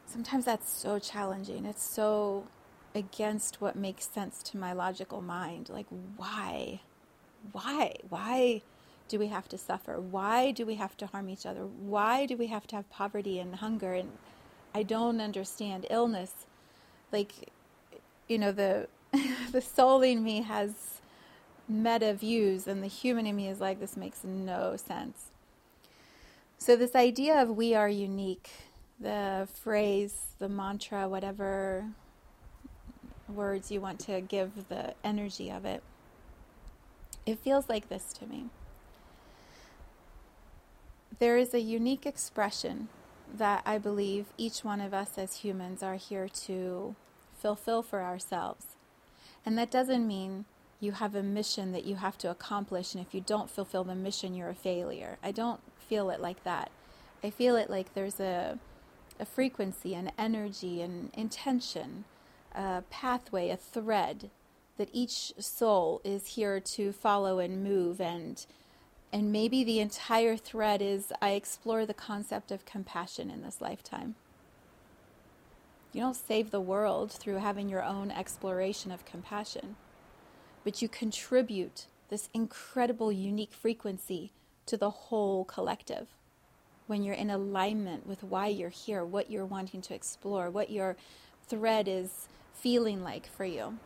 sometimes 0.05 0.45
that's 0.45 0.71
so 0.71 0.99
challenging. 0.99 1.65
It's 1.65 1.83
so 1.83 2.47
against 2.95 3.61
what 3.61 3.75
makes 3.75 4.07
sense 4.07 4.41
to 4.43 4.57
my 4.57 4.73
logical 4.73 5.21
mind. 5.21 5.69
Like, 5.69 5.87
why? 6.15 6.81
Why? 7.51 7.95
Why? 8.09 8.61
do 9.07 9.19
we 9.19 9.27
have 9.27 9.47
to 9.49 9.57
suffer? 9.57 9.99
Why 9.99 10.51
do 10.51 10.65
we 10.65 10.75
have 10.75 10.97
to 10.97 11.07
harm 11.07 11.29
each 11.29 11.45
other? 11.45 11.61
Why 11.61 12.25
do 12.25 12.37
we 12.37 12.47
have 12.47 12.67
to 12.67 12.75
have 12.75 12.89
poverty 12.89 13.39
and 13.39 13.55
hunger? 13.55 13.93
And 13.93 14.11
I 14.73 14.83
don't 14.83 15.21
understand 15.21 15.85
illness. 15.89 16.31
Like, 17.11 17.51
you 18.27 18.37
know, 18.37 18.51
the 18.51 18.87
the 19.51 19.61
soul 19.61 20.01
in 20.01 20.23
me 20.23 20.41
has 20.41 21.01
meta 21.67 22.13
views, 22.13 22.67
and 22.67 22.83
the 22.83 22.87
human 22.87 23.25
in 23.25 23.35
me 23.35 23.47
is 23.47 23.59
like, 23.59 23.79
this 23.79 23.97
makes 23.97 24.23
no 24.23 24.75
sense. 24.75 25.31
So, 26.57 26.75
this 26.75 26.95
idea 26.95 27.41
of 27.41 27.49
we 27.49 27.75
are 27.75 27.89
unique, 27.89 28.49
the 28.99 29.47
phrase, 29.53 30.27
the 30.39 30.49
mantra, 30.49 31.07
whatever 31.07 31.85
words 33.29 33.71
you 33.71 33.81
want 33.81 33.99
to 33.99 34.21
give 34.21 34.67
the 34.69 34.93
energy 35.03 35.49
of 35.49 35.65
it, 35.65 35.83
it 37.25 37.39
feels 37.39 37.69
like 37.69 37.89
this 37.89 38.13
to 38.13 38.25
me 38.25 38.45
there 41.19 41.37
is 41.37 41.53
a 41.53 41.59
unique 41.59 42.05
expression 42.05 42.89
that 43.33 43.61
I 43.65 43.77
believe 43.77 44.27
each 44.37 44.63
one 44.63 44.79
of 44.79 44.93
us 44.93 45.17
as 45.17 45.37
humans 45.37 45.81
are 45.83 45.95
here 45.95 46.29
to 46.45 46.95
fulfill 47.39 47.81
for 47.81 48.01
ourselves. 48.01 48.65
And 49.45 49.57
that 49.57 49.71
doesn't 49.71 50.07
mean 50.07 50.45
you 50.79 50.93
have 50.93 51.15
a 51.15 51.23
mission 51.23 51.71
that 51.71 51.85
you 51.85 51.95
have 51.95 52.17
to 52.19 52.29
accomplish, 52.29 52.93
and 52.93 53.03
if 53.03 53.15
you 53.15 53.21
don't 53.21 53.49
fulfill 53.49 53.83
the 53.83 53.95
mission, 53.95 54.35
you're 54.35 54.49
a 54.49 54.55
failure. 54.55 55.17
I 55.23 55.31
don't 55.31 55.59
feel 55.87 56.09
it 56.09 56.19
like 56.19 56.43
that. 56.43 56.71
I 57.23 57.29
feel 57.29 57.55
it 57.55 57.69
like 57.69 57.93
there's 57.93 58.19
a, 58.19 58.59
a 59.19 59.25
frequency, 59.25 59.95
an 59.95 60.11
energy, 60.17 60.81
an 60.81 61.11
intention, 61.13 62.05
a 62.53 62.83
pathway, 62.89 63.49
a 63.49 63.57
thread 63.57 64.29
that 64.77 64.89
each 64.93 65.33
soul 65.39 66.01
is 66.03 66.27
here 66.27 66.59
to 66.59 66.91
follow 66.91 67.39
and 67.39 67.63
move 67.63 67.99
and 67.99 68.45
and 69.13 69.31
maybe 69.31 69.63
the 69.63 69.79
entire 69.79 70.35
thread 70.35 70.81
is 70.81 71.13
I 71.21 71.31
explore 71.31 71.85
the 71.85 71.93
concept 71.93 72.51
of 72.51 72.65
compassion 72.65 73.31
in 73.31 73.41
this 73.41 73.61
lifetime. 73.61 74.15
You 75.93 76.01
don't 76.01 76.13
save 76.13 76.51
the 76.51 76.59
world 76.59 77.13
through 77.13 77.37
having 77.37 77.69
your 77.69 77.83
own 77.83 78.11
exploration 78.11 78.91
of 78.91 79.05
compassion, 79.05 79.77
but 80.65 80.81
you 80.81 80.89
contribute 80.89 81.87
this 82.09 82.27
incredible, 82.33 83.11
unique 83.11 83.53
frequency 83.53 84.33
to 84.67 84.77
the 84.77 84.89
whole 84.89 85.43
collective 85.45 86.07
when 86.85 87.03
you're 87.03 87.15
in 87.15 87.29
alignment 87.29 88.07
with 88.07 88.23
why 88.23 88.47
you're 88.47 88.69
here, 88.69 89.03
what 89.03 89.29
you're 89.29 89.45
wanting 89.45 89.81
to 89.81 89.93
explore, 89.93 90.49
what 90.49 90.69
your 90.69 90.95
thread 91.47 91.87
is 91.87 92.27
feeling 92.53 93.03
like 93.03 93.27
for 93.27 93.43
you 93.43 93.77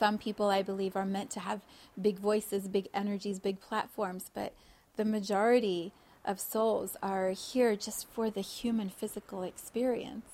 some 0.00 0.16
people, 0.16 0.48
I 0.48 0.62
believe, 0.62 0.96
are 0.96 1.04
meant 1.04 1.30
to 1.32 1.40
have 1.40 1.60
big 2.00 2.18
voices, 2.18 2.68
big 2.68 2.88
energies, 2.94 3.38
big 3.38 3.60
platforms, 3.60 4.30
but 4.32 4.54
the 4.96 5.04
majority 5.04 5.92
of 6.24 6.40
souls 6.40 6.96
are 7.02 7.30
here 7.30 7.76
just 7.76 8.08
for 8.10 8.30
the 8.30 8.40
human 8.40 8.88
physical 8.88 9.42
experience. 9.42 10.24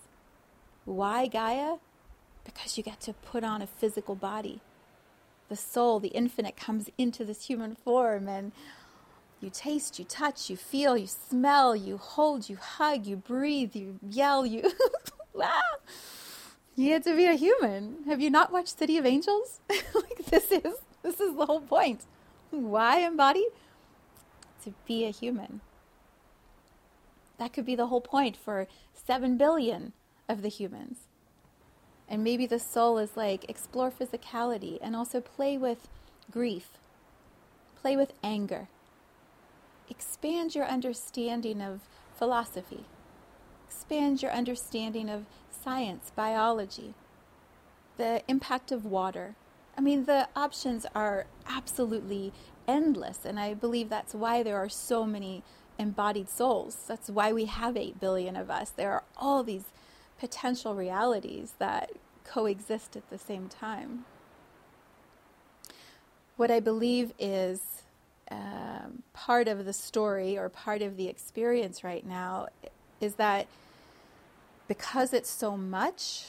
Why 0.84 1.26
Gaia? 1.26 1.78
Because 2.44 2.78
you 2.78 2.84
get 2.84 3.00
to 3.00 3.12
put 3.12 3.42
on 3.42 3.60
a 3.60 3.66
physical 3.66 4.14
body. 4.14 4.60
The 5.48 5.56
soul, 5.56 6.00
the 6.00 6.08
infinite, 6.08 6.56
comes 6.56 6.90
into 6.98 7.24
this 7.24 7.46
human 7.46 7.74
form 7.74 8.28
and 8.28 8.52
you 9.40 9.50
taste, 9.50 9.98
you 9.98 10.04
touch, 10.04 10.50
you 10.50 10.56
feel, 10.56 10.96
you 10.96 11.06
smell, 11.06 11.76
you 11.76 11.98
hold, 11.98 12.48
you 12.48 12.56
hug, 12.56 13.06
you 13.06 13.16
breathe, 13.16 13.76
you 13.76 13.98
yell, 14.02 14.44
you. 14.46 14.72
You 16.78 16.90
get 16.90 17.04
to 17.04 17.16
be 17.16 17.24
a 17.24 17.32
human. 17.32 18.04
Have 18.06 18.20
you 18.20 18.28
not 18.28 18.52
watched 18.52 18.78
City 18.78 18.98
of 18.98 19.06
Angels? 19.06 19.60
like 19.70 20.26
this 20.26 20.52
is 20.52 20.74
this 21.02 21.20
is 21.20 21.34
the 21.34 21.46
whole 21.46 21.62
point. 21.62 22.02
Why 22.50 22.98
embody? 22.98 23.46
To 24.64 24.74
be 24.86 25.06
a 25.06 25.10
human. 25.10 25.62
That 27.38 27.54
could 27.54 27.64
be 27.64 27.76
the 27.76 27.86
whole 27.86 28.02
point 28.02 28.36
for 28.36 28.66
7 28.92 29.38
billion 29.38 29.94
of 30.28 30.42
the 30.42 30.48
humans. 30.48 31.05
And 32.08 32.22
maybe 32.22 32.46
the 32.46 32.58
soul 32.58 32.98
is 32.98 33.16
like 33.16 33.48
explore 33.48 33.90
physicality 33.90 34.78
and 34.80 34.94
also 34.94 35.20
play 35.20 35.58
with 35.58 35.88
grief, 36.30 36.70
play 37.80 37.96
with 37.96 38.12
anger. 38.22 38.68
Expand 39.88 40.54
your 40.54 40.66
understanding 40.66 41.60
of 41.60 41.80
philosophy, 42.16 42.84
expand 43.68 44.22
your 44.22 44.32
understanding 44.32 45.08
of 45.08 45.26
science, 45.50 46.12
biology, 46.14 46.94
the 47.96 48.22
impact 48.28 48.72
of 48.72 48.84
water. 48.84 49.34
I 49.76 49.80
mean, 49.80 50.04
the 50.04 50.28
options 50.34 50.86
are 50.94 51.26
absolutely 51.48 52.32
endless, 52.66 53.24
and 53.24 53.38
I 53.38 53.54
believe 53.54 53.88
that's 53.88 54.14
why 54.14 54.42
there 54.42 54.56
are 54.56 54.68
so 54.68 55.04
many 55.04 55.42
embodied 55.78 56.28
souls. 56.28 56.84
That's 56.88 57.10
why 57.10 57.32
we 57.32 57.44
have 57.44 57.76
8 57.76 58.00
billion 58.00 58.36
of 58.36 58.50
us. 58.50 58.70
There 58.70 58.92
are 58.92 59.04
all 59.16 59.42
these 59.42 59.64
potential 60.18 60.74
realities 60.74 61.54
that 61.58 61.92
coexist 62.24 62.96
at 62.96 63.08
the 63.10 63.18
same 63.18 63.48
time. 63.48 64.04
What 66.36 66.50
I 66.50 66.60
believe 66.60 67.12
is 67.18 67.82
um, 68.30 69.02
part 69.12 69.48
of 69.48 69.64
the 69.64 69.72
story 69.72 70.36
or 70.36 70.48
part 70.48 70.82
of 70.82 70.96
the 70.96 71.08
experience 71.08 71.84
right 71.84 72.04
now 72.06 72.48
is 73.00 73.14
that 73.14 73.46
because 74.68 75.12
it's 75.12 75.30
so 75.30 75.56
much, 75.56 76.24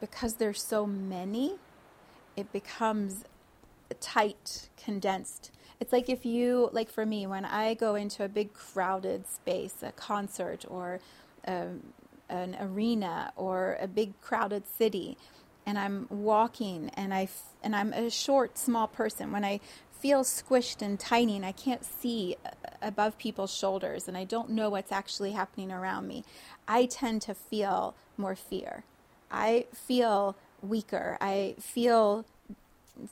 because 0.00 0.34
there's 0.34 0.62
so 0.62 0.86
many, 0.86 1.54
it 2.36 2.52
becomes 2.52 3.24
tight, 4.00 4.68
condensed. 4.76 5.52
It's 5.78 5.92
like 5.92 6.08
if 6.08 6.26
you, 6.26 6.70
like 6.72 6.90
for 6.90 7.06
me, 7.06 7.26
when 7.26 7.44
I 7.44 7.74
go 7.74 7.94
into 7.94 8.24
a 8.24 8.28
big 8.28 8.52
crowded 8.52 9.28
space, 9.28 9.76
a 9.82 9.92
concert 9.92 10.64
or 10.68 11.00
um, 11.46 11.82
an 12.28 12.56
arena 12.60 13.32
or 13.36 13.76
a 13.80 13.86
big 13.86 14.20
crowded 14.20 14.66
city, 14.66 15.16
and 15.64 15.78
I'm 15.78 16.06
walking 16.10 16.90
and 16.94 17.12
I 17.12 17.28
and 17.62 17.74
I'm 17.74 17.92
a 17.92 18.10
short, 18.10 18.58
small 18.58 18.86
person. 18.86 19.32
When 19.32 19.44
I 19.44 19.60
feel 19.92 20.22
squished 20.22 20.82
and 20.82 21.00
tiny 21.00 21.36
and 21.36 21.44
I 21.44 21.52
can't 21.52 21.84
see 21.84 22.36
uh, 22.44 22.50
above 22.82 23.18
people's 23.18 23.52
shoulders 23.52 24.06
and 24.06 24.16
I 24.16 24.24
don't 24.24 24.50
know 24.50 24.68
what's 24.70 24.92
actually 24.92 25.32
happening 25.32 25.72
around 25.72 26.06
me, 26.06 26.24
I 26.68 26.86
tend 26.86 27.22
to 27.22 27.34
feel 27.34 27.94
more 28.16 28.36
fear. 28.36 28.84
I 29.30 29.66
feel 29.72 30.36
weaker. 30.62 31.18
I 31.20 31.56
feel 31.58 32.24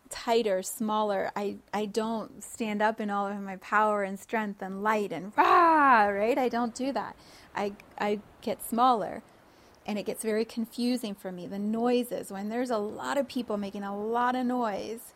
tighter, 0.08 0.62
smaller. 0.62 1.30
I, 1.36 1.56
I 1.72 1.86
don't 1.86 2.42
stand 2.42 2.82
up 2.82 3.00
in 3.00 3.10
all 3.10 3.26
of 3.26 3.40
my 3.40 3.56
power 3.56 4.02
and 4.02 4.18
strength 4.18 4.62
and 4.62 4.82
light 4.82 5.12
and 5.12 5.32
rah, 5.36 6.04
right? 6.06 6.38
I 6.38 6.48
don't 6.48 6.74
do 6.74 6.92
that. 6.92 7.16
I, 7.54 7.72
I 7.98 8.20
get 8.42 8.62
smaller 8.62 9.22
and 9.86 9.98
it 9.98 10.06
gets 10.06 10.22
very 10.22 10.44
confusing 10.44 11.14
for 11.14 11.30
me. 11.30 11.46
The 11.46 11.58
noises, 11.58 12.30
when 12.30 12.48
there's 12.48 12.70
a 12.70 12.78
lot 12.78 13.18
of 13.18 13.28
people 13.28 13.56
making 13.56 13.82
a 13.82 13.96
lot 13.96 14.34
of 14.34 14.46
noise, 14.46 15.12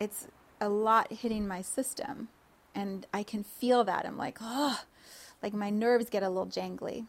it's 0.00 0.26
a 0.60 0.68
lot 0.68 1.12
hitting 1.12 1.46
my 1.46 1.62
system. 1.62 2.28
And 2.74 3.06
I 3.14 3.22
can 3.22 3.44
feel 3.44 3.84
that. 3.84 4.04
I'm 4.04 4.16
like, 4.16 4.38
oh, 4.40 4.80
like 5.42 5.54
my 5.54 5.70
nerves 5.70 6.10
get 6.10 6.22
a 6.22 6.28
little 6.28 6.46
jangly. 6.46 7.06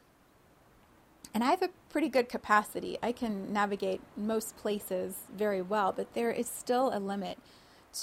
And 1.33 1.43
I 1.43 1.47
have 1.51 1.61
a 1.61 1.69
pretty 1.89 2.09
good 2.09 2.29
capacity. 2.29 2.97
I 3.01 3.11
can 3.13 3.53
navigate 3.53 4.01
most 4.17 4.57
places 4.57 5.15
very 5.33 5.61
well, 5.61 5.93
but 5.95 6.13
there 6.13 6.31
is 6.31 6.47
still 6.47 6.91
a 6.93 6.99
limit 6.99 7.37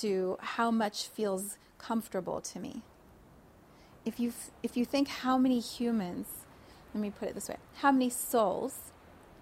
to 0.00 0.38
how 0.40 0.70
much 0.70 1.08
feels 1.08 1.56
comfortable 1.78 2.40
to 2.40 2.58
me. 2.58 2.82
If 4.04 4.18
you 4.18 4.32
if 4.62 4.76
you 4.76 4.84
think 4.84 5.08
how 5.08 5.36
many 5.36 5.60
humans 5.60 6.46
let 6.94 7.00
me 7.00 7.10
put 7.10 7.28
it 7.28 7.34
this 7.34 7.48
way 7.48 7.56
how 7.76 7.92
many 7.92 8.10
souls, 8.10 8.92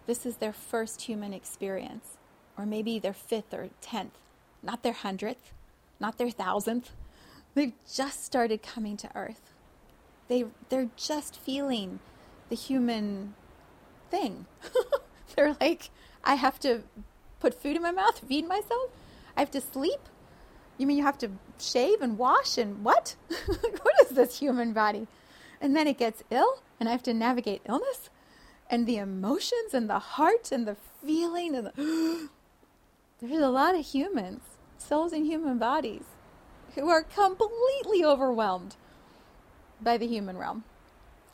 this 0.06 0.26
is 0.26 0.36
their 0.36 0.52
first 0.52 1.02
human 1.02 1.32
experience, 1.32 2.16
or 2.56 2.66
maybe 2.66 2.98
their 2.98 3.12
fifth 3.12 3.52
or 3.52 3.68
tenth, 3.80 4.18
not 4.62 4.82
their 4.82 4.92
hundredth, 4.92 5.52
not 6.00 6.18
their 6.18 6.30
thousandth. 6.30 6.92
They've 7.54 7.72
just 7.90 8.24
started 8.24 8.62
coming 8.62 8.96
to 8.98 9.16
earth. 9.16 9.52
They, 10.28 10.44
they're 10.68 10.90
just 10.96 11.36
feeling 11.36 12.00
the 12.50 12.56
human 12.56 13.34
thing. 14.10 14.46
they're 15.36 15.56
like, 15.60 15.90
I 16.22 16.34
have 16.34 16.60
to 16.60 16.82
put 17.40 17.60
food 17.60 17.76
in 17.76 17.82
my 17.82 17.92
mouth, 17.92 18.20
feed 18.26 18.46
myself. 18.46 18.90
I 19.36 19.40
have 19.40 19.50
to 19.52 19.60
sleep. 19.60 20.00
You 20.78 20.86
mean 20.86 20.98
you 20.98 21.04
have 21.04 21.18
to 21.18 21.30
shave 21.58 22.02
and 22.02 22.18
wash 22.18 22.58
and 22.58 22.84
what? 22.84 23.16
what 23.46 23.94
is 24.02 24.10
this 24.10 24.38
human 24.38 24.72
body? 24.72 25.06
And 25.60 25.74
then 25.74 25.86
it 25.86 25.96
gets 25.96 26.22
ill 26.30 26.60
and 26.78 26.88
I 26.88 26.92
have 26.92 27.02
to 27.04 27.14
navigate 27.14 27.62
illness 27.68 28.10
and 28.68 28.86
the 28.86 28.96
emotions 28.96 29.72
and 29.72 29.88
the 29.88 29.98
heart 29.98 30.50
and 30.52 30.66
the 30.66 30.76
feeling 31.04 31.54
and 31.54 31.66
the 31.66 32.28
there's 33.20 33.42
a 33.42 33.48
lot 33.48 33.74
of 33.74 33.86
humans, 33.86 34.42
souls 34.78 35.12
in 35.12 35.24
human 35.24 35.58
bodies, 35.58 36.04
who 36.74 36.90
are 36.90 37.02
completely 37.02 38.04
overwhelmed 38.04 38.76
by 39.80 39.96
the 39.96 40.06
human 40.06 40.36
realm. 40.36 40.64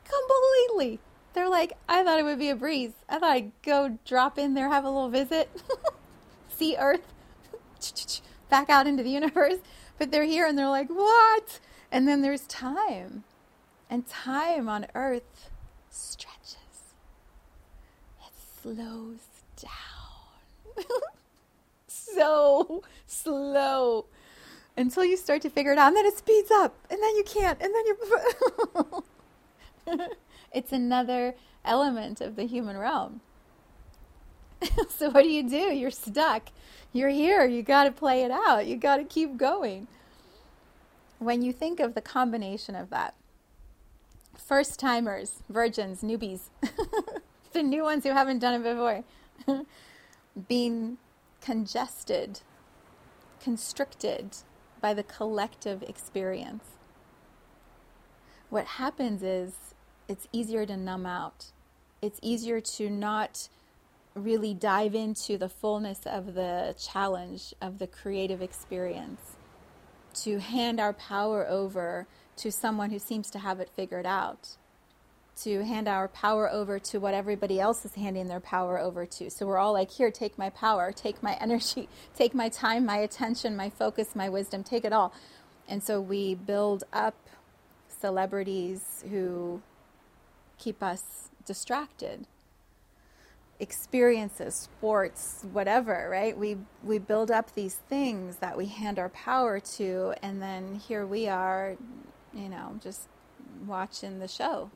Completely. 0.04 1.00
They're 1.32 1.48
like, 1.48 1.72
I 1.88 2.04
thought 2.04 2.20
it 2.20 2.24
would 2.24 2.38
be 2.38 2.50
a 2.50 2.56
breeze. 2.56 2.92
I 3.08 3.18
thought 3.18 3.30
I'd 3.30 3.52
go 3.62 3.98
drop 4.04 4.38
in 4.38 4.54
there, 4.54 4.68
have 4.68 4.84
a 4.84 4.90
little 4.90 5.08
visit, 5.08 5.50
see 6.48 6.76
Earth, 6.78 7.12
back 8.50 8.70
out 8.70 8.86
into 8.86 9.02
the 9.02 9.10
universe. 9.10 9.58
But 9.98 10.10
they're 10.10 10.24
here 10.24 10.46
and 10.46 10.58
they're 10.58 10.68
like, 10.68 10.88
what? 10.88 11.58
And 11.90 12.06
then 12.06 12.22
there's 12.22 12.42
time. 12.42 13.24
And 13.92 14.06
time 14.06 14.70
on 14.70 14.86
Earth 14.94 15.50
stretches, 15.90 16.94
it 18.22 18.32
slows 18.62 19.18
down. 19.60 20.84
so 21.86 22.82
slow 23.06 24.06
until 24.78 25.04
you 25.04 25.18
start 25.18 25.42
to 25.42 25.50
figure 25.50 25.72
it 25.72 25.78
out. 25.78 25.88
And 25.88 25.96
then 25.96 26.06
it 26.06 26.16
speeds 26.16 26.50
up. 26.50 26.74
And 26.88 27.02
then 27.02 27.16
you 27.16 27.22
can't. 27.22 27.60
And 27.60 27.74
then 27.74 27.84
you. 29.86 30.08
it's 30.54 30.72
another 30.72 31.34
element 31.62 32.22
of 32.22 32.36
the 32.36 32.44
human 32.44 32.78
realm. 32.78 33.20
so 34.88 35.10
what 35.10 35.22
do 35.22 35.28
you 35.28 35.46
do? 35.46 35.56
You're 35.56 35.90
stuck. 35.90 36.44
You're 36.94 37.10
here. 37.10 37.44
You 37.44 37.62
got 37.62 37.84
to 37.84 37.92
play 37.92 38.22
it 38.22 38.30
out. 38.30 38.66
You 38.66 38.76
got 38.78 38.96
to 38.96 39.04
keep 39.04 39.36
going. 39.36 39.86
When 41.18 41.42
you 41.42 41.52
think 41.52 41.78
of 41.78 41.92
the 41.92 42.00
combination 42.00 42.74
of 42.74 42.88
that, 42.88 43.14
first 44.36 44.78
timers, 44.78 45.42
virgins, 45.48 46.02
newbies, 46.02 46.50
the 47.52 47.62
new 47.62 47.82
ones 47.82 48.04
who 48.04 48.10
haven't 48.10 48.38
done 48.38 48.60
it 48.60 48.64
before, 48.64 49.04
being 50.48 50.98
congested, 51.40 52.40
constricted 53.40 54.36
by 54.80 54.94
the 54.94 55.02
collective 55.02 55.82
experience. 55.82 56.64
What 58.50 58.66
happens 58.66 59.22
is 59.22 59.52
it's 60.08 60.28
easier 60.32 60.66
to 60.66 60.76
numb 60.76 61.06
out. 61.06 61.52
It's 62.02 62.18
easier 62.22 62.60
to 62.60 62.90
not 62.90 63.48
really 64.14 64.52
dive 64.52 64.94
into 64.94 65.38
the 65.38 65.48
fullness 65.48 66.00
of 66.04 66.34
the 66.34 66.74
challenge 66.78 67.54
of 67.62 67.78
the 67.78 67.86
creative 67.86 68.42
experience, 68.42 69.36
to 70.14 70.38
hand 70.38 70.78
our 70.78 70.92
power 70.92 71.46
over 71.48 72.06
to 72.36 72.50
someone 72.50 72.90
who 72.90 72.98
seems 72.98 73.30
to 73.30 73.38
have 73.38 73.60
it 73.60 73.70
figured 73.74 74.06
out, 74.06 74.56
to 75.42 75.64
hand 75.64 75.88
our 75.88 76.08
power 76.08 76.50
over 76.50 76.78
to 76.78 76.98
what 76.98 77.14
everybody 77.14 77.60
else 77.60 77.84
is 77.84 77.94
handing 77.94 78.28
their 78.28 78.40
power 78.40 78.78
over 78.78 79.06
to. 79.06 79.30
So 79.30 79.46
we're 79.46 79.58
all 79.58 79.72
like, 79.72 79.90
here, 79.90 80.10
take 80.10 80.38
my 80.38 80.50
power, 80.50 80.92
take 80.92 81.22
my 81.22 81.34
energy, 81.40 81.88
take 82.16 82.34
my 82.34 82.48
time, 82.48 82.84
my 82.84 82.98
attention, 82.98 83.56
my 83.56 83.70
focus, 83.70 84.14
my 84.14 84.28
wisdom, 84.28 84.62
take 84.62 84.84
it 84.84 84.92
all. 84.92 85.12
And 85.68 85.82
so 85.82 86.00
we 86.00 86.34
build 86.34 86.84
up 86.92 87.14
celebrities 88.00 89.04
who 89.08 89.62
keep 90.58 90.82
us 90.82 91.30
distracted 91.44 92.26
experiences, 93.62 94.56
sports, 94.56 95.44
whatever, 95.52 96.08
right? 96.10 96.36
We 96.36 96.58
we 96.82 96.98
build 96.98 97.30
up 97.30 97.54
these 97.54 97.76
things 97.88 98.36
that 98.38 98.56
we 98.56 98.66
hand 98.66 98.98
our 98.98 99.08
power 99.10 99.60
to 99.76 100.14
and 100.20 100.42
then 100.42 100.74
here 100.74 101.06
we 101.06 101.28
are, 101.28 101.76
you 102.34 102.48
know, 102.48 102.78
just 102.82 103.08
watching 103.66 104.18
the 104.18 104.28
show. 104.28 104.70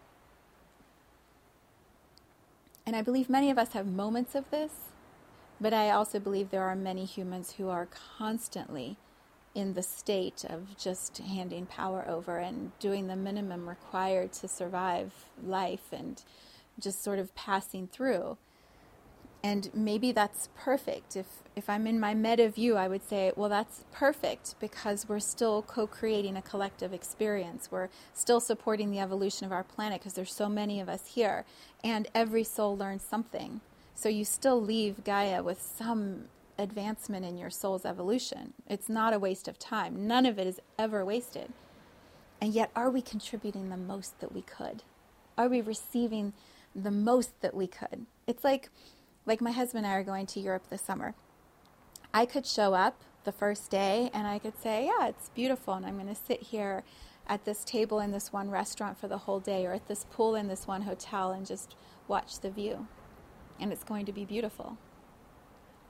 And 2.87 2.95
I 2.95 3.03
believe 3.03 3.29
many 3.29 3.51
of 3.51 3.59
us 3.59 3.73
have 3.73 3.87
moments 3.87 4.35
of 4.35 4.51
this, 4.51 4.73
but 5.61 5.73
I 5.73 5.91
also 5.91 6.21
believe 6.21 6.51
there 6.51 6.63
are 6.63 6.77
many 6.77 7.05
humans 7.05 7.55
who 7.59 7.69
are 7.69 7.89
constantly 8.19 8.97
in 9.57 9.73
the 9.73 9.83
state 9.83 10.45
of 10.45 10.77
just 10.77 11.19
handing 11.19 11.67
power 11.67 12.05
over 12.07 12.39
and 12.39 12.79
doing 12.79 13.07
the 13.07 13.17
minimum 13.17 13.69
required 13.69 14.33
to 14.35 14.47
survive 14.47 15.25
life 15.43 15.93
and 15.93 16.23
just 16.79 17.03
sort 17.03 17.19
of 17.19 17.35
passing 17.35 17.89
through. 17.89 18.37
And 19.47 19.71
maybe 19.73 20.11
that's 20.11 20.49
perfect. 20.57 21.15
If, 21.15 21.27
if 21.55 21.71
I'm 21.71 21.87
in 21.87 22.01
my 22.01 22.15
meta 22.15 22.49
view, 22.49 22.75
I 22.75 22.89
would 22.89 23.09
say, 23.09 23.31
well, 23.37 23.49
that's 23.49 23.85
perfect 23.93 24.57
because 24.59 25.09
we're 25.09 25.21
still 25.21 25.63
co 25.63 25.87
creating 25.87 26.37
a 26.37 26.43
collective 26.43 26.93
experience. 26.93 27.69
We're 27.71 27.89
still 28.13 28.41
supporting 28.41 28.91
the 28.91 28.99
evolution 28.99 29.47
of 29.47 29.53
our 29.53 29.63
planet 29.63 30.01
because 30.01 30.15
there's 30.15 30.35
so 30.35 30.49
many 30.49 30.81
of 30.81 30.89
us 30.89 31.15
here. 31.15 31.45
And 31.85 32.09
every 32.13 32.43
soul 32.43 32.77
learns 32.77 33.05
something. 33.05 33.61
So 33.95 34.09
you 34.09 34.25
still 34.25 34.61
leave 34.61 35.05
Gaia 35.05 35.45
with 35.45 35.63
some 35.63 36.25
advancement 36.59 37.25
in 37.25 37.39
your 37.39 37.51
soul's 37.51 37.85
evolution. 37.85 38.53
It's 38.69 38.89
not 38.89 39.15
a 39.15 39.19
waste 39.21 39.47
of 39.47 39.61
time. 39.61 40.09
None 40.09 40.27
of 40.27 40.41
it 40.41 40.49
is 40.49 40.61
ever 40.77 41.05
wasted. 41.05 41.53
And 42.41 42.53
yet, 42.53 42.73
are 42.75 42.91
we 42.91 43.01
contributing 43.01 43.69
the 43.69 43.77
most 43.77 44.19
that 44.19 44.35
we 44.35 44.43
could? 44.43 44.83
Are 45.39 45.47
we 45.47 45.61
receiving 45.61 46.33
the 46.75 46.91
most 46.91 47.41
that 47.43 47.55
we 47.55 47.69
could? 47.69 48.07
It's 48.27 48.43
like 48.43 48.71
like 49.27 49.41
my 49.41 49.51
husband 49.51 49.85
and 49.85 49.93
I 49.93 49.99
are 49.99 50.05
going 50.05 50.27
to 50.27 50.41
Europe 50.41 50.69
this 50.71 50.83
summer. 50.83 51.15
I 52.15 52.25
could 52.25 52.47
show 52.47 52.73
up 52.73 53.03
the 53.25 53.33
first 53.33 53.71
day 53.71 54.11
and 54.15 54.27
I 54.27 54.39
could 54.39 54.59
say, 54.63 54.87
yeah, 54.87 55.09
it's 55.09 55.29
beautiful, 55.31 55.75
and 55.75 55.85
I'm 55.85 55.97
going 55.97 56.07
to 56.07 56.15
sit 56.15 56.43
here 56.45 56.85
at 57.27 57.45
this 57.45 57.65
table 57.65 57.99
in 57.99 58.13
this 58.13 58.33
one 58.33 58.51
restaurant 58.51 58.99
for 58.99 59.09
the 59.09 59.19
whole 59.19 59.41
day 59.41 59.67
or 59.67 59.73
at 59.73 59.89
this 59.89 60.07
pool 60.11 60.37
in 60.37 60.47
this 60.47 60.67
one 60.67 60.83
hotel 60.83 61.33
and 61.33 61.45
just 61.45 61.75
watch 62.07 62.39
the 62.41 62.51
view. 62.51 62.87
And 63.59 63.73
it's 63.73 63.85
going 63.85 64.07
to 64.07 64.13
be 64.13 64.25
beautiful. 64.25 64.79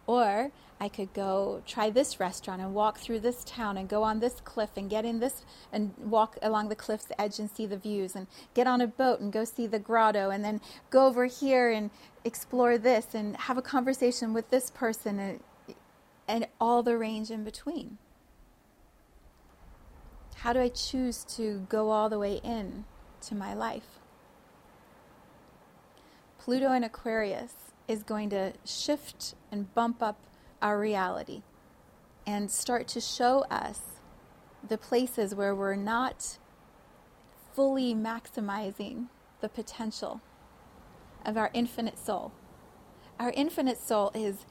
Or 0.07 0.53
I 0.79 0.89
could 0.89 1.13
go 1.15 1.63
try 1.67 1.91
this 1.91 2.21
restaurant 2.21 2.61
and 2.61 2.75
walk 2.75 2.99
through 2.99 3.21
this 3.21 3.43
town 3.45 3.77
and 3.77 3.89
go 3.89 4.03
on 4.03 4.21
this 4.21 4.41
cliff 4.45 4.71
and 4.77 4.91
get 4.91 5.05
in 5.05 5.21
this 5.21 5.45
and 5.73 5.95
walk 5.99 6.37
along 6.43 6.69
the 6.69 6.77
cliff's 6.77 7.09
edge 7.19 7.39
and 7.39 7.51
see 7.51 7.67
the 7.67 7.79
views 7.79 8.15
and 8.15 8.27
get 8.55 8.67
on 8.67 8.81
a 8.81 8.87
boat 8.87 9.21
and 9.21 9.33
go 9.33 9.45
see 9.45 9.67
the 9.67 9.79
grotto 9.79 10.31
and 10.31 10.45
then 10.45 10.61
go 10.91 11.07
over 11.07 11.27
here 11.27 11.71
and 11.71 11.91
explore 12.25 12.77
this 12.77 13.15
and 13.15 13.37
have 13.37 13.57
a 13.57 13.63
conversation 13.63 14.33
with 14.33 14.51
this 14.51 14.71
person 14.71 15.19
and, 15.19 15.41
and 16.29 16.47
all 16.61 16.83
the 16.83 16.97
range 16.97 17.31
in 17.31 17.43
between. 17.43 17.99
How 20.37 20.53
do 20.53 20.61
I 20.61 20.69
choose 20.69 21.25
to 21.37 21.67
go 21.69 21.91
all 21.91 22.11
the 22.11 22.19
way 22.19 22.35
in 22.45 22.85
to 23.23 23.35
my 23.35 23.55
life? 23.55 23.99
Pluto 26.39 26.71
in 26.73 26.85
Aquarius 26.85 27.66
is 27.89 28.03
going 28.03 28.31
to 28.31 28.53
shift 28.65 29.35
and 29.51 29.73
bump 29.75 30.03
up 30.03 30.19
our 30.61 30.79
reality 30.79 31.43
and 32.27 32.51
start 32.51 32.89
to 32.89 33.01
show 33.01 33.45
us 33.51 33.81
the 34.67 34.79
places 34.79 35.35
where 35.35 35.55
we're 35.55 35.77
not 35.77 36.39
fully 37.55 37.95
maximizing 37.95 39.07
the 39.41 39.49
potential 39.49 40.21
of 41.25 41.37
our 41.37 41.51
infinite 41.55 41.99
soul. 41.99 42.33
Our 43.19 43.31
infinite 43.31 43.79
soul 43.79 44.11
is 44.15 44.45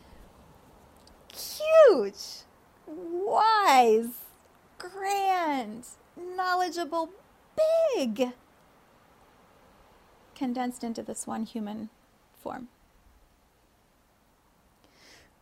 huge, 1.34 2.46
wise, 2.88 4.22
grand, 4.78 5.86
knowledgeable, 6.16 7.10
big, 7.96 8.32
condensed 10.34 10.84
into 10.84 11.04
this 11.04 11.28
one 11.28 11.44
human 11.44 11.90
form 12.42 12.70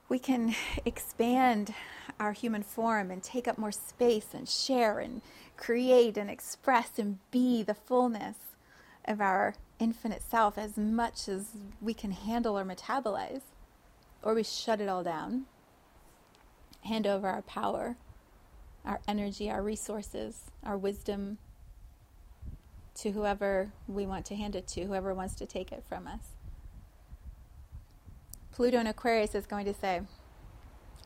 we 0.09 0.19
can 0.19 0.55
expand 0.85 1.73
our 2.19 2.33
human 2.33 2.63
form 2.63 3.11
and 3.11 3.23
take 3.23 3.47
up 3.47 3.57
more 3.57 3.71
space 3.71 4.27
and 4.33 4.47
share 4.47 4.99
and 4.99 5.21
create 5.57 6.17
and 6.17 6.29
express 6.29 6.99
and 6.99 7.19
be 7.31 7.63
the 7.63 7.73
fullness 7.73 8.37
of 9.05 9.19
our 9.19 9.55
infinite 9.79 10.21
self 10.21 10.57
as 10.57 10.77
much 10.77 11.27
as 11.27 11.51
we 11.81 11.93
can 11.93 12.11
handle 12.11 12.57
or 12.57 12.63
metabolize. 12.63 13.41
Or 14.21 14.33
we 14.33 14.43
shut 14.43 14.79
it 14.79 14.87
all 14.87 15.03
down, 15.03 15.45
hand 16.81 17.05
over 17.05 17.27
our 17.27 17.41
power, 17.41 17.97
our 18.85 19.01
energy, 19.07 19.49
our 19.49 19.61
resources, 19.61 20.43
our 20.63 20.77
wisdom, 20.77 21.37
to 22.95 23.11
whoever 23.11 23.71
we 23.87 24.05
want 24.05 24.25
to 24.27 24.35
hand 24.35 24.55
it 24.55 24.67
to, 24.67 24.85
whoever 24.85 25.13
wants 25.13 25.35
to 25.35 25.45
take 25.45 25.71
it 25.71 25.83
from 25.89 26.07
us. 26.07 26.33
Pluto 28.53 28.79
in 28.79 28.87
Aquarius 28.87 29.33
is 29.33 29.47
going 29.47 29.65
to 29.65 29.73
say, 29.73 30.01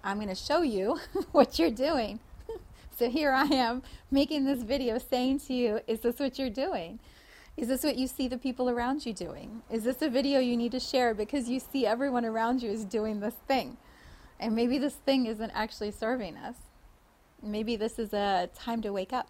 I'm 0.04 0.18
going 0.18 0.28
to 0.28 0.36
show 0.36 0.62
you 0.62 1.00
what 1.32 1.58
you're 1.58 1.72
doing. 1.72 2.20
so 2.98 3.10
here 3.10 3.32
I 3.32 3.46
am 3.46 3.84
making 4.12 4.46
this 4.46 4.64
video 4.64 4.98
saying 4.98 5.40
to 5.42 5.54
you, 5.54 5.80
Is 5.88 6.02
this 6.02 6.20
what 6.20 6.38
you're 6.38 6.50
doing? 6.50 7.00
Is 7.56 7.70
this 7.70 7.84
what 7.84 7.96
you 7.96 8.06
see 8.06 8.28
the 8.28 8.38
people 8.38 8.70
around 8.70 9.06
you 9.06 9.14
doing? 9.14 9.64
Is 9.72 9.84
this 9.84 10.02
a 10.02 10.10
video 10.10 10.40
you 10.40 10.58
need 10.58 10.74
to 10.74 10.80
share 10.80 11.14
because 11.14 11.50
you 11.50 11.60
see 11.60 11.88
everyone 11.88 12.26
around 12.26 12.62
you 12.62 12.70
is 12.70 12.86
doing 12.86 13.20
this 13.20 13.34
thing? 13.48 13.78
And 14.40 14.56
maybe 14.56 14.78
this 14.78 14.94
thing 14.94 15.26
isn't 15.26 15.52
actually 15.56 15.92
serving 15.92 16.38
us. 16.38 16.56
Maybe 17.42 17.76
this 17.76 17.98
is 17.98 18.14
a 18.14 18.50
time 18.54 18.82
to 18.82 18.92
wake 18.92 19.14
up. 19.14 19.30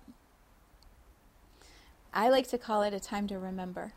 I 2.13 2.29
like 2.29 2.47
to 2.49 2.57
call 2.57 2.81
it 2.81 2.93
a 2.93 2.99
time 2.99 3.27
to 3.27 3.37
remember. 3.37 3.93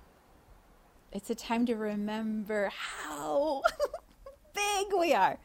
It's 1.10 1.30
a 1.30 1.34
time 1.34 1.66
to 1.66 1.74
remember 1.74 2.70
how 2.72 3.62
big 4.54 4.88
we 4.98 5.14
are, 5.14 5.38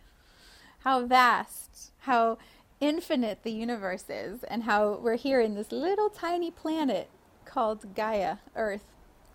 how 0.80 1.06
vast, 1.06 1.92
how 2.00 2.38
infinite 2.80 3.44
the 3.44 3.52
universe 3.52 4.06
is, 4.10 4.44
and 4.44 4.64
how 4.64 5.00
we're 5.02 5.16
here 5.16 5.40
in 5.40 5.56
this 5.56 5.72
little 5.72 6.10
tiny 6.10 6.52
planet 6.52 7.10
called 7.46 7.96
Gaia, 7.96 8.38
Earth. 8.56 8.84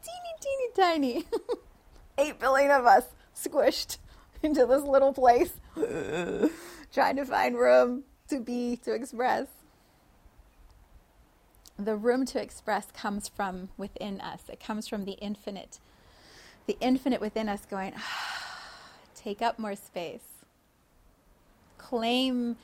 Teeny, 0.03 0.35
teeny, 0.41 0.69
tiny. 0.77 1.25
Eight 2.19 2.39
billion 2.39 2.71
of 2.71 2.87
us 2.87 3.05
squished 3.35 3.99
into 4.43 4.67
this 4.67 4.83
little 4.83 5.13
place, 5.13 5.53
trying 6.93 7.17
to 7.17 7.25
find 7.25 7.57
room 7.57 8.05
to 8.29 8.41
be, 8.41 8.77
to 8.77 8.93
express 8.95 9.47
the 11.85 11.97
room 11.97 12.27
to 12.27 12.41
express 12.41 12.89
comes 12.93 13.29
from 13.29 13.71
within 13.77 14.21
us. 14.21 14.43
It 14.49 14.61
comes 14.61 14.87
from 14.87 15.05
the 15.05 15.13
infinite. 15.13 15.81
The 16.67 16.77
infinite 16.81 17.21
within 17.21 17.49
us 17.49 17.67
going, 17.67 17.95
ah, 17.97 18.50
take 19.23 19.43
up 19.43 19.59
more 19.59 19.77
space. 19.77 20.45
Claim 21.79 22.57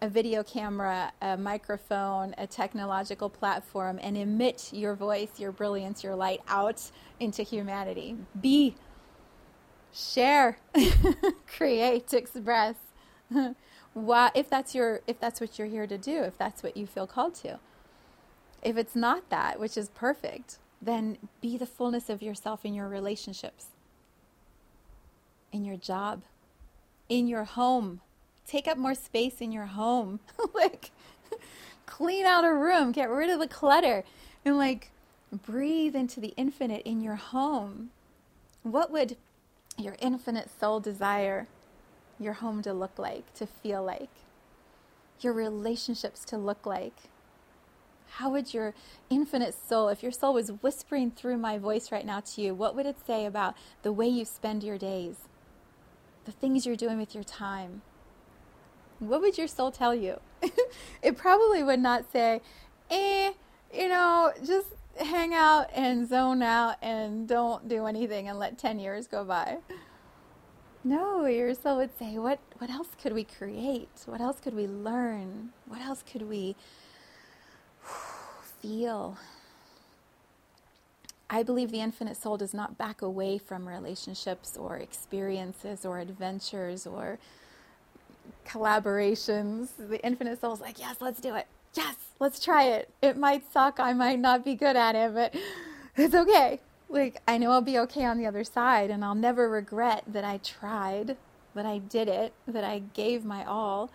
a 0.00 0.08
video 0.08 0.42
camera, 0.42 1.12
a 1.22 1.36
microphone, 1.36 2.34
a 2.36 2.46
technological 2.46 3.30
platform, 3.30 4.00
and 4.02 4.16
emit 4.16 4.70
your 4.72 4.96
voice, 4.96 5.38
your 5.38 5.52
brilliance, 5.52 6.02
your 6.02 6.16
light 6.16 6.40
out 6.48 6.90
into 7.20 7.44
humanity. 7.44 8.16
Be, 8.40 8.74
share, 9.92 10.58
create, 11.56 12.12
express. 12.12 12.74
Why, 13.94 14.30
if 14.34 14.50
that's 14.50 14.74
your, 14.74 15.02
if 15.06 15.20
that's 15.20 15.40
what 15.40 15.56
you're 15.56 15.68
here 15.68 15.86
to 15.86 15.98
do, 15.98 16.22
if 16.22 16.36
that's 16.36 16.64
what 16.64 16.76
you 16.76 16.86
feel 16.86 17.06
called 17.06 17.36
to. 17.36 17.60
If 18.60 18.76
it's 18.76 18.96
not 18.96 19.30
that, 19.30 19.60
which 19.60 19.76
is 19.76 19.88
perfect, 19.90 20.58
then 20.80 21.18
be 21.40 21.56
the 21.56 21.66
fullness 21.66 22.10
of 22.10 22.22
yourself 22.22 22.64
in 22.64 22.74
your 22.74 22.88
relationships, 22.88 23.66
in 25.52 25.64
your 25.64 25.76
job, 25.76 26.22
in 27.08 27.28
your 27.28 27.44
home. 27.44 28.00
Take 28.46 28.66
up 28.66 28.76
more 28.76 28.94
space 28.94 29.40
in 29.40 29.52
your 29.52 29.66
home. 29.66 30.20
like, 30.54 30.90
clean 31.86 32.24
out 32.24 32.44
a 32.44 32.52
room, 32.52 32.92
get 32.92 33.10
rid 33.10 33.30
of 33.30 33.38
the 33.38 33.46
clutter, 33.46 34.04
and 34.44 34.56
like, 34.56 34.90
breathe 35.30 35.94
into 35.94 36.20
the 36.20 36.34
infinite 36.36 36.82
in 36.84 37.00
your 37.00 37.16
home. 37.16 37.90
What 38.62 38.90
would 38.90 39.16
your 39.78 39.96
infinite 40.00 40.50
soul 40.58 40.80
desire 40.80 41.46
your 42.18 42.34
home 42.34 42.62
to 42.62 42.72
look 42.72 42.98
like, 42.98 43.32
to 43.34 43.46
feel 43.46 43.82
like? 43.82 44.10
Your 45.20 45.32
relationships 45.32 46.24
to 46.26 46.36
look 46.36 46.66
like? 46.66 46.94
How 48.16 48.28
would 48.30 48.52
your 48.52 48.74
infinite 49.08 49.54
soul, 49.54 49.88
if 49.88 50.02
your 50.02 50.12
soul 50.12 50.34
was 50.34 50.52
whispering 50.52 51.10
through 51.10 51.38
my 51.38 51.56
voice 51.56 51.90
right 51.90 52.04
now 52.04 52.20
to 52.20 52.42
you, 52.42 52.54
what 52.54 52.74
would 52.74 52.84
it 52.84 52.98
say 53.06 53.24
about 53.24 53.54
the 53.82 53.92
way 53.92 54.06
you 54.06 54.26
spend 54.26 54.62
your 54.62 54.76
days? 54.76 55.16
The 56.24 56.32
things 56.32 56.66
you're 56.66 56.76
doing 56.76 56.98
with 56.98 57.14
your 57.14 57.24
time? 57.24 57.82
What 58.98 59.20
would 59.20 59.36
your 59.36 59.48
soul 59.48 59.72
tell 59.72 59.94
you? 59.94 60.20
it 61.02 61.16
probably 61.16 61.62
would 61.62 61.80
not 61.80 62.10
say, 62.12 62.40
eh, 62.90 63.32
you 63.74 63.88
know, 63.88 64.32
just 64.44 64.68
hang 64.96 65.34
out 65.34 65.68
and 65.74 66.08
zone 66.08 66.42
out 66.42 66.76
and 66.82 67.26
don't 67.26 67.68
do 67.68 67.86
anything 67.86 68.28
and 68.28 68.38
let 68.38 68.58
10 68.58 68.78
years 68.78 69.06
go 69.06 69.24
by. 69.24 69.58
No, 70.84 71.26
your 71.26 71.54
soul 71.54 71.76
would 71.78 71.96
say, 71.98 72.18
what, 72.18 72.40
what 72.58 72.70
else 72.70 72.88
could 73.00 73.12
we 73.12 73.24
create? 73.24 73.88
What 74.06 74.20
else 74.20 74.38
could 74.40 74.54
we 74.54 74.66
learn? 74.66 75.50
What 75.66 75.80
else 75.80 76.02
could 76.02 76.22
we 76.22 76.56
feel. 78.60 79.16
I 81.32 81.42
believe 81.42 81.72
the 81.72 81.80
infinite 81.80 82.18
soul 82.18 82.36
does 82.36 82.52
not 82.52 82.76
back 82.76 83.00
away 83.00 83.38
from 83.38 83.66
relationships 83.66 84.54
or 84.54 84.76
experiences 84.76 85.86
or 85.86 85.98
adventures 85.98 86.86
or 86.86 87.18
collaborations. 88.46 89.70
The 89.78 89.98
infinite 90.04 90.42
soul 90.42 90.52
is 90.52 90.60
like, 90.60 90.78
yes, 90.78 90.96
let's 91.00 91.22
do 91.22 91.34
it. 91.34 91.46
Yes, 91.72 91.96
let's 92.20 92.38
try 92.38 92.64
it. 92.64 92.90
It 93.00 93.16
might 93.16 93.50
suck. 93.50 93.80
I 93.80 93.94
might 93.94 94.18
not 94.18 94.44
be 94.44 94.54
good 94.54 94.76
at 94.76 94.94
it, 94.94 95.14
but 95.14 95.34
it's 95.96 96.14
okay. 96.14 96.60
Like, 96.90 97.22
I 97.26 97.38
know 97.38 97.50
I'll 97.50 97.62
be 97.62 97.78
okay 97.78 98.04
on 98.04 98.18
the 98.18 98.26
other 98.26 98.44
side, 98.44 98.90
and 98.90 99.02
I'll 99.02 99.14
never 99.14 99.48
regret 99.48 100.04
that 100.06 100.24
I 100.24 100.36
tried, 100.36 101.16
that 101.54 101.64
I 101.64 101.78
did 101.78 102.08
it, 102.08 102.34
that 102.46 102.64
I 102.64 102.80
gave 102.92 103.24
my 103.24 103.42
all. 103.42 103.90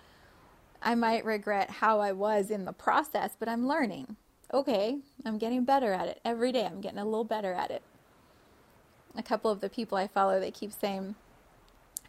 I 0.82 0.96
might 0.96 1.24
regret 1.24 1.70
how 1.70 2.00
I 2.00 2.14
was 2.14 2.50
in 2.50 2.66
the 2.66 2.74
process, 2.74 3.36
but 3.40 3.48
I'm 3.48 3.68
learning. 3.68 4.16
Okay, 4.54 5.00
I'm 5.26 5.38
getting 5.38 5.66
better 5.66 5.92
at 5.92 6.08
it. 6.08 6.22
Every 6.24 6.54
day 6.54 6.66
I'm 6.66 6.80
getting 6.80 7.00
a 7.00 7.06
little 7.06 7.26
better 7.26 7.54
at 7.54 7.70
it. 7.70 7.82
A 9.16 9.22
couple 9.22 9.52
of 9.52 9.60
the 9.60 9.70
people 9.70 9.98
I 9.98 10.08
follow, 10.08 10.40
they 10.40 10.52
keep 10.52 10.72
saying 10.72 11.16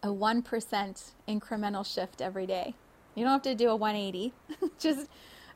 a 0.04 0.08
1% 0.08 1.10
incremental 1.26 1.94
shift 1.94 2.20
every 2.20 2.46
day. 2.46 2.74
You 3.16 3.24
don't 3.24 3.32
have 3.32 3.42
to 3.42 3.56
do 3.56 3.70
a 3.70 3.76
180, 3.76 4.32
just 4.78 5.08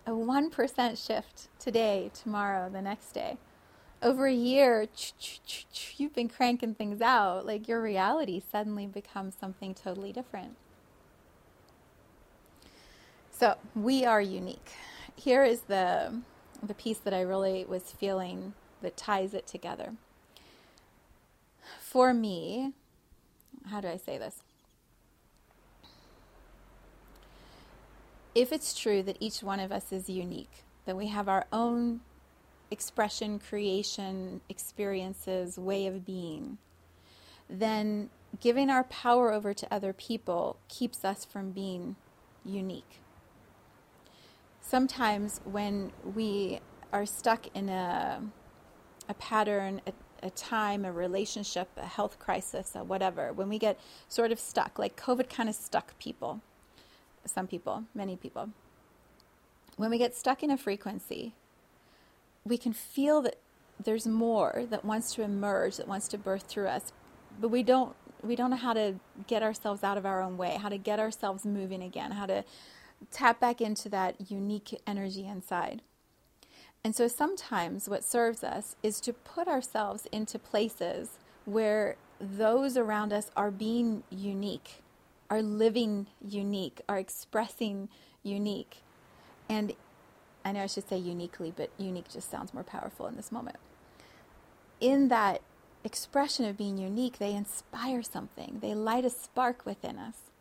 a 0.07 0.11
1% 0.11 1.07
shift 1.07 1.49
today, 1.61 2.11
tomorrow, 2.13 2.69
the 2.69 2.83
next 2.83 3.13
day. 3.13 3.37
Over 4.03 4.27
a 4.27 4.35
year, 4.35 4.89
you've 5.97 6.15
been 6.15 6.29
cranking 6.29 6.75
things 6.75 7.01
out. 7.01 7.47
Like 7.47 7.69
your 7.69 7.81
reality 7.81 8.43
suddenly 8.51 8.89
becomes 8.89 9.37
something 9.39 9.75
totally 9.75 10.13
different. 10.13 10.57
So 13.31 13.55
we 13.77 14.05
are 14.05 14.21
unique. 14.21 14.73
Here 15.15 15.45
is 15.45 15.61
the 15.63 16.23
the 16.63 16.75
piece 16.75 16.99
that 16.99 17.13
I 17.13 17.21
really 17.23 17.65
was 17.65 17.83
feeling 17.83 18.55
that 18.83 18.97
ties 18.97 19.35
it 19.35 19.47
together. 19.47 19.95
For 21.81 22.15
me, 22.15 22.73
how 23.71 23.81
do 23.81 23.89
I 23.89 23.97
say 23.97 24.19
this? 24.19 24.43
If 28.35 28.53
it's 28.53 28.79
true 28.79 29.03
that 29.03 29.17
each 29.21 29.43
one 29.43 29.61
of 29.61 29.71
us 29.71 29.93
is 29.93 30.09
unique, 30.09 30.65
that 30.87 30.97
we 30.97 31.09
have 31.09 31.29
our 31.29 31.47
own 31.53 32.01
expression, 32.71 33.39
creation, 33.39 34.41
experiences, 34.49 35.59
way 35.59 35.87
of 35.87 36.07
being, 36.07 36.57
then 37.49 38.09
giving 38.41 38.71
our 38.71 38.85
power 38.85 39.31
over 39.33 39.53
to 39.53 39.73
other 39.73 39.93
people 39.93 40.57
keeps 40.69 41.05
us 41.05 41.27
from 41.27 41.51
being 41.51 41.97
unique 42.45 43.02
sometimes 44.73 45.39
when 45.45 45.93
we 46.15 46.59
are 46.95 47.05
stuck 47.05 47.47
in 47.55 47.69
a, 47.69 48.23
a 49.07 49.13
pattern, 49.13 49.83
a, 49.87 49.93
a 50.27 50.31
time, 50.31 50.87
a 50.87 50.91
relationship, 50.91 51.69
a 51.77 51.85
health 51.85 52.19
crisis, 52.19 52.73
a 52.75 52.83
whatever, 52.83 53.35
when 53.35 53.51
we 53.51 53.59
get 53.59 53.79
sort 54.09 54.33
of 54.33 54.41
stuck, 54.41 54.79
like 54.79 54.97
COVID 54.97 55.29
kind 55.29 55.51
of 55.51 55.55
stuck 55.55 55.99
people, 55.99 56.41
some 57.27 57.47
people, 57.47 57.85
many 57.95 58.17
people. 58.17 58.49
When 59.77 59.91
we 59.91 59.99
get 59.99 60.17
stuck 60.17 60.43
in 60.43 60.51
a 60.51 60.57
frequency, 60.57 61.35
we 62.43 62.57
can 62.57 62.73
feel 62.73 63.21
that 63.21 63.37
there's 63.85 64.07
more 64.07 64.65
that 64.71 64.87
wants 64.87 65.15
to 65.17 65.23
emerge, 65.23 65.77
that 65.77 65.87
wants 65.87 66.09
to 66.09 66.17
birth 66.17 66.45
through 66.45 66.69
us, 66.69 66.95
but 67.39 67.49
we 67.49 67.63
don't 67.63 67.95
we 68.23 68.37
don't 68.37 68.51
know 68.51 68.57
how 68.57 68.73
to 68.73 68.95
get 69.27 69.43
ourselves 69.43 69.83
out 69.83 69.99
of 69.99 70.07
our 70.07 70.23
own 70.23 70.39
way, 70.39 70.57
how 70.63 70.69
to 70.71 70.79
get 70.79 70.99
ourselves 70.99 71.45
moving 71.45 71.83
again, 71.83 72.13
how 72.13 72.25
to 72.25 72.45
tap 73.11 73.41
back 73.41 73.61
into 73.61 73.89
that 73.89 74.31
unique 74.31 74.81
energy 74.87 75.27
inside. 75.27 75.83
And 76.85 76.97
so 76.97 77.07
sometimes 77.09 77.89
what 77.89 78.05
serves 78.05 78.43
us 78.43 78.77
is 78.83 79.01
to 79.01 79.13
put 79.13 79.47
ourselves 79.47 80.07
into 80.11 80.39
places 80.39 81.11
where 81.45 81.97
those 82.21 82.77
around 82.77 83.13
us 83.13 83.31
are 83.37 83.51
being 83.51 84.03
unique, 84.11 84.83
are 85.31 85.43
living 85.43 86.07
unique, 86.27 86.81
are 86.89 86.99
expressing 86.99 87.89
unique. 88.23 88.79
And 89.49 89.75
I 90.45 90.53
know 90.53 90.63
I 90.63 90.67
should 90.67 90.89
say 90.89 90.99
uniquely, 90.99 91.53
but 91.55 91.71
unique 91.79 92.09
just 92.09 92.31
sounds 92.31 92.53
more 92.53 92.65
powerful 92.65 93.07
in 93.07 93.17
this 93.17 93.31
moment. 93.31 93.57
In 94.81 95.09
that 95.09 95.41
expression 95.85 96.45
of 96.45 96.57
being 96.57 96.79
unique, 96.79 97.19
they 97.19 97.35
inspire 97.35 98.03
something, 98.03 98.59
they 98.61 98.75
light 98.75 99.05
a 99.05 99.11
spark 99.11 99.65
within 99.65 99.99
us. 99.99 100.32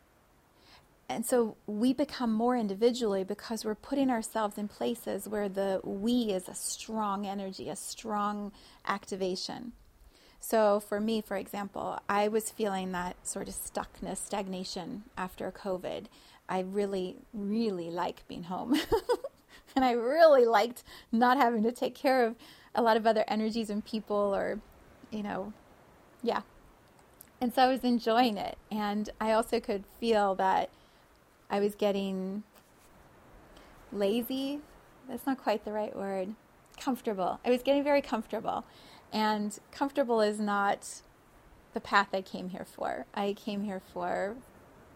And 1.08 1.26
so 1.26 1.56
we 1.66 1.92
become 1.92 2.32
more 2.32 2.56
individually 2.56 3.24
because 3.24 3.64
we're 3.64 3.74
putting 3.74 4.10
ourselves 4.10 4.56
in 4.56 4.68
places 4.68 5.28
where 5.28 5.48
the 5.48 5.80
we 5.84 6.32
is 6.32 6.48
a 6.48 6.54
strong 6.54 7.26
energy, 7.26 7.68
a 7.68 7.76
strong 7.76 8.52
activation. 8.86 9.72
So, 10.40 10.80
for 10.80 11.00
me, 11.00 11.20
for 11.20 11.36
example, 11.36 12.00
I 12.08 12.26
was 12.26 12.50
feeling 12.50 12.90
that 12.92 13.28
sort 13.28 13.46
of 13.46 13.54
stuckness, 13.54 14.16
stagnation 14.16 15.04
after 15.16 15.52
COVID. 15.52 16.06
I 16.48 16.60
really, 16.60 17.16
really 17.32 17.90
like 17.90 18.26
being 18.26 18.44
home. 18.44 18.74
and 19.76 19.84
I 19.84 19.92
really 19.92 20.44
liked 20.44 20.82
not 21.12 21.36
having 21.36 21.62
to 21.62 21.70
take 21.70 21.94
care 21.94 22.24
of 22.24 22.34
a 22.74 22.82
lot 22.82 22.96
of 22.96 23.06
other 23.06 23.24
energies 23.28 23.70
and 23.70 23.84
people, 23.84 24.34
or, 24.34 24.58
you 25.10 25.22
know, 25.22 25.52
yeah. 26.22 26.40
And 27.40 27.54
so 27.54 27.62
I 27.62 27.68
was 27.68 27.84
enjoying 27.84 28.36
it. 28.36 28.58
And 28.70 29.10
I 29.20 29.32
also 29.32 29.60
could 29.60 29.84
feel 30.00 30.34
that 30.36 30.70
I 31.52 31.60
was 31.60 31.74
getting 31.74 32.42
lazy. 33.92 34.60
That's 35.08 35.26
not 35.26 35.36
quite 35.36 35.66
the 35.66 35.72
right 35.72 35.94
word. 35.94 36.34
Comfortable. 36.80 37.38
I 37.44 37.50
was 37.50 37.62
getting 37.62 37.84
very 37.84 38.00
comfortable. 38.00 38.64
And 39.12 39.56
comfortable 39.70 40.22
is 40.22 40.40
not 40.40 41.02
the 41.74 41.80
path 41.80 42.08
I 42.14 42.22
came 42.22 42.48
here 42.48 42.64
for. 42.64 43.04
I 43.12 43.34
came 43.34 43.64
here 43.64 43.82
for 43.92 44.34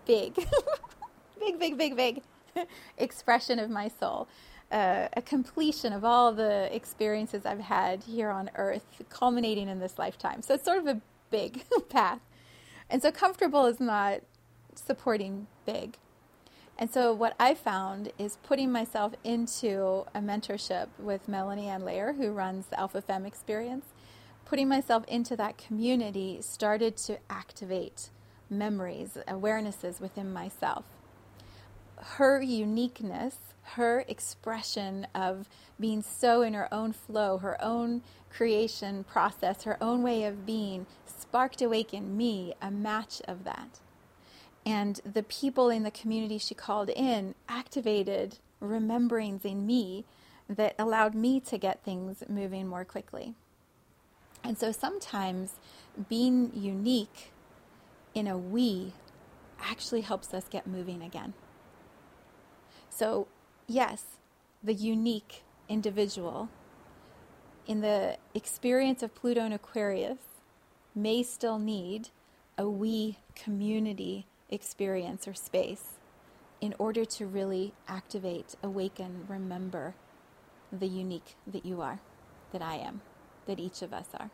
big, 0.06 0.34
big, 1.38 1.58
big, 1.58 1.76
big, 1.76 1.94
big 1.94 2.22
expression 2.98 3.58
of 3.58 3.68
my 3.68 3.88
soul. 3.88 4.26
Uh, 4.72 5.08
a 5.14 5.20
completion 5.22 5.92
of 5.92 6.04
all 6.04 6.32
the 6.32 6.74
experiences 6.74 7.44
I've 7.44 7.60
had 7.60 8.04
here 8.04 8.30
on 8.30 8.50
earth, 8.54 9.02
culminating 9.10 9.68
in 9.68 9.78
this 9.78 9.98
lifetime. 9.98 10.40
So 10.40 10.54
it's 10.54 10.64
sort 10.64 10.78
of 10.78 10.86
a 10.86 11.02
big 11.30 11.64
path. 11.90 12.20
And 12.88 13.02
so 13.02 13.12
comfortable 13.12 13.66
is 13.66 13.78
not 13.78 14.20
supporting 14.74 15.48
big. 15.66 15.98
And 16.78 16.90
so, 16.90 17.12
what 17.12 17.34
I 17.40 17.54
found 17.54 18.12
is 18.18 18.36
putting 18.42 18.70
myself 18.70 19.14
into 19.24 20.04
a 20.14 20.20
mentorship 20.20 20.88
with 20.98 21.26
Melanie 21.26 21.68
Ann 21.68 21.84
Layer, 21.84 22.12
who 22.12 22.32
runs 22.32 22.66
the 22.66 22.78
Alpha 22.78 23.00
Femme 23.00 23.24
experience 23.24 23.86
putting 24.46 24.68
myself 24.68 25.04
into 25.08 25.36
that 25.36 25.58
community 25.58 26.38
started 26.40 26.96
to 26.96 27.18
activate 27.28 28.08
memories, 28.48 29.18
awarenesses 29.28 30.00
within 30.00 30.32
myself. 30.32 30.84
Her 31.96 32.40
uniqueness, 32.40 33.38
her 33.62 34.04
expression 34.06 35.06
of 35.14 35.48
being 35.80 36.00
so 36.00 36.42
in 36.42 36.54
her 36.54 36.72
own 36.72 36.92
flow, 36.92 37.38
her 37.38 37.62
own 37.62 38.02
creation 38.30 39.02
process, 39.04 39.64
her 39.64 39.82
own 39.82 40.02
way 40.02 40.24
of 40.24 40.46
being, 40.46 40.86
sparked 41.04 41.60
awake 41.60 41.92
in 41.92 42.16
me 42.16 42.54
a 42.62 42.70
match 42.70 43.20
of 43.26 43.44
that. 43.44 43.80
And 44.66 45.00
the 45.10 45.22
people 45.22 45.70
in 45.70 45.84
the 45.84 45.92
community 45.92 46.38
she 46.38 46.54
called 46.54 46.90
in 46.90 47.36
activated 47.48 48.38
rememberings 48.60 49.44
in 49.44 49.64
me 49.64 50.04
that 50.48 50.74
allowed 50.76 51.14
me 51.14 51.38
to 51.40 51.56
get 51.56 51.84
things 51.84 52.24
moving 52.28 52.66
more 52.66 52.84
quickly. 52.84 53.34
And 54.42 54.58
so 54.58 54.72
sometimes 54.72 55.54
being 56.08 56.50
unique 56.52 57.32
in 58.12 58.26
a 58.26 58.36
we 58.36 58.92
actually 59.60 60.00
helps 60.00 60.34
us 60.34 60.44
get 60.50 60.66
moving 60.66 61.00
again. 61.00 61.34
So, 62.90 63.28
yes, 63.66 64.04
the 64.62 64.74
unique 64.74 65.42
individual 65.68 66.48
in 67.66 67.82
the 67.82 68.16
experience 68.34 69.02
of 69.02 69.14
Pluto 69.14 69.42
and 69.42 69.54
Aquarius 69.54 70.18
may 70.94 71.22
still 71.22 71.58
need 71.58 72.08
a 72.58 72.68
we 72.68 73.18
community 73.34 74.26
experience 74.50 75.26
or 75.26 75.34
space 75.34 75.98
in 76.60 76.74
order 76.78 77.04
to 77.04 77.26
really 77.26 77.74
activate, 77.88 78.54
awaken, 78.62 79.24
remember 79.28 79.94
the 80.72 80.86
unique 80.86 81.36
that 81.46 81.66
you 81.66 81.80
are, 81.80 82.00
that 82.52 82.62
I 82.62 82.76
am 82.76 83.00
that 83.46 83.58
each 83.58 83.82
of 83.82 83.92
us 83.92 84.08
are. 84.18 84.30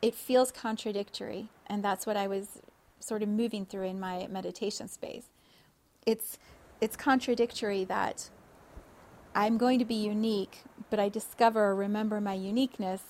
It 0.00 0.14
feels 0.14 0.52
contradictory, 0.52 1.48
and 1.66 1.82
that's 1.82 2.06
what 2.06 2.16
I 2.16 2.26
was 2.26 2.60
sort 3.00 3.22
of 3.22 3.28
moving 3.28 3.66
through 3.66 3.86
in 3.86 3.98
my 3.98 4.26
meditation 4.30 4.88
space. 4.88 5.26
It's 6.04 6.38
it's 6.80 6.96
contradictory 6.96 7.84
that 7.84 8.28
I'm 9.34 9.56
going 9.56 9.78
to 9.78 9.84
be 9.84 9.94
unique, 9.94 10.62
but 10.90 11.00
I 11.00 11.08
discover 11.08 11.64
or 11.64 11.74
remember 11.74 12.20
my 12.20 12.34
uniqueness 12.34 13.02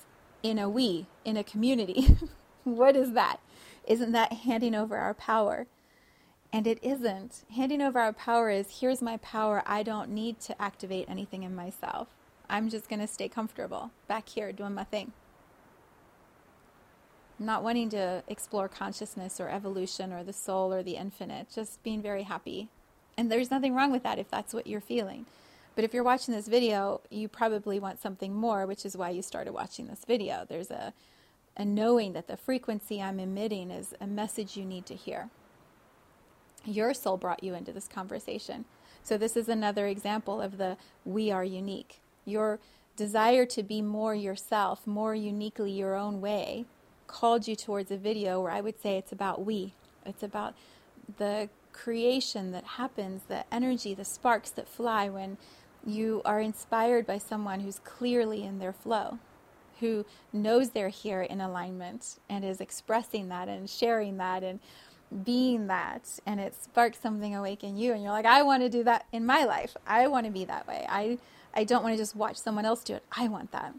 in 0.43 0.59
a 0.59 0.69
we, 0.69 1.07
in 1.25 1.37
a 1.37 1.43
community. 1.43 2.17
what 2.65 2.95
is 2.95 3.13
that? 3.13 3.39
Isn't 3.87 4.13
that 4.13 4.33
handing 4.33 4.75
over 4.75 4.97
our 4.97 5.15
power? 5.15 5.67
And 6.53 6.67
it 6.67 6.79
isn't. 6.83 7.45
Handing 7.55 7.83
over 7.83 7.99
our 8.01 8.13
power 8.13 8.51
is 8.51 8.81
here's 8.81 9.03
my 9.03 9.17
power. 9.19 9.63
I 9.67 9.83
don't 9.83 10.11
need 10.11 10.41
to 10.41 10.61
activate 10.61 11.09
anything 11.09 11.43
in 11.43 11.55
myself. 11.55 12.09
I'm 12.49 12.69
just 12.69 12.89
going 12.89 13.01
to 13.01 13.07
stay 13.07 13.29
comfortable 13.29 13.91
back 14.09 14.29
here 14.29 14.53
doing 14.53 14.75
my 14.75 14.85
thing. 14.85 15.13
Not 17.39 17.63
wanting 17.63 17.91
to 17.91 18.23
explore 18.29 18.69
consciousness 18.69 19.41
or 19.41 19.49
evolution 19.49 20.13
or 20.13 20.25
the 20.25 20.33
soul 20.33 20.73
or 20.73 20.83
the 20.83 20.97
infinite, 20.97 21.49
just 21.55 21.83
being 21.83 22.01
very 22.01 22.23
happy. 22.23 22.69
And 23.19 23.31
there's 23.31 23.51
nothing 23.51 23.75
wrong 23.75 23.93
with 23.93 24.03
that 24.05 24.19
if 24.19 24.31
that's 24.31 24.55
what 24.55 24.67
you're 24.67 24.81
feeling. 24.81 25.27
But 25.75 25.85
if 25.85 25.93
you're 25.93 26.03
watching 26.03 26.33
this 26.33 26.49
video, 26.49 27.03
you 27.11 27.29
probably 27.29 27.79
want 27.79 28.01
something 28.01 28.35
more, 28.35 28.67
which 28.67 28.87
is 28.87 28.97
why 28.97 29.11
you 29.11 29.21
started 29.21 29.53
watching 29.53 29.89
this 29.89 30.05
video. 30.07 30.47
There's 30.49 30.71
a, 30.71 30.95
a 31.57 31.65
knowing 31.65 32.13
that 32.13 32.29
the 32.29 32.37
frequency 32.37 33.01
I'm 33.01 33.21
emitting 33.21 33.71
is 33.71 33.95
a 34.01 34.07
message 34.07 34.57
you 34.57 34.65
need 34.65 34.87
to 34.87 34.95
hear. 34.95 35.31
Your 36.65 36.95
soul 36.95 37.17
brought 37.17 37.43
you 37.43 37.55
into 37.55 37.73
this 37.73 37.89
conversation. 37.89 38.65
So, 39.03 39.17
this 39.17 39.37
is 39.37 39.49
another 39.49 39.87
example 39.87 40.41
of 40.41 40.59
the 40.59 40.77
we 41.05 41.31
are 41.31 41.45
unique 41.45 42.01
your 42.27 42.59
desire 42.97 43.47
to 43.47 43.63
be 43.63 43.81
more 43.81 44.15
yourself, 44.15 44.87
more 44.87 45.15
uniquely 45.15 45.71
your 45.71 45.95
own 45.95 46.21
way, 46.21 46.67
called 47.07 47.49
you 47.49 47.57
towards 47.57 47.91
a 47.91 47.97
video 47.97 48.43
where 48.43 48.53
I 48.53 48.61
would 48.61 48.81
say 48.83 48.99
it's 48.99 49.13
about 49.13 49.47
we. 49.47 49.73
It's 50.05 50.23
about 50.23 50.55
the 51.19 51.49
creation 51.73 52.53
that 52.53 52.65
happens, 52.65 53.23
the 53.29 53.45
energy, 53.53 53.95
the 53.95 54.05
sparks 54.05 54.51
that 54.51 54.69
fly 54.69 55.09
when 55.09 55.39
you 55.87 56.21
are 56.25 56.41
inspired 56.41 57.07
by 57.07 57.19
someone 57.19 57.61
who's 57.61 57.79
clearly 57.79 58.43
in 58.43 58.59
their 58.59 58.73
flow, 58.73 59.19
who 59.81 60.05
knows 60.33 60.71
they're 60.71 60.89
here 60.89 61.23
in 61.23 61.41
alignment 61.41 62.19
and 62.29 62.45
is 62.45 62.61
expressing 62.61 63.29
that 63.29 63.49
and 63.49 63.69
sharing 63.69 64.17
that 64.19 64.43
and 64.43 64.61
being 65.25 65.69
that 65.69 66.19
and 66.27 66.41
it 66.41 66.55
sparks 66.55 66.99
something 66.99 67.35
awake 67.35 67.63
in 67.63 67.77
you 67.77 67.93
and 67.93 68.03
you're 68.03 68.13
like 68.13 68.27
I 68.27 68.43
want 68.43 68.63
to 68.63 68.69
do 68.69 68.83
that 68.85 69.07
in 69.13 69.25
my 69.25 69.45
life. 69.45 69.77
I 69.87 70.09
want 70.09 70.27
to 70.27 70.33
be 70.33 70.45
that 70.45 70.67
way. 70.67 70.87
I 70.89 71.19
I 71.55 71.65
don't 71.65 71.83
want 71.83 71.95
to 71.95 71.99
just 71.99 72.17
watch 72.17 72.37
someone 72.37 72.65
else 72.65 72.83
do 72.83 72.95
it. 72.95 73.05
I 73.13 73.29
want 73.29 73.53
that. 73.53 73.75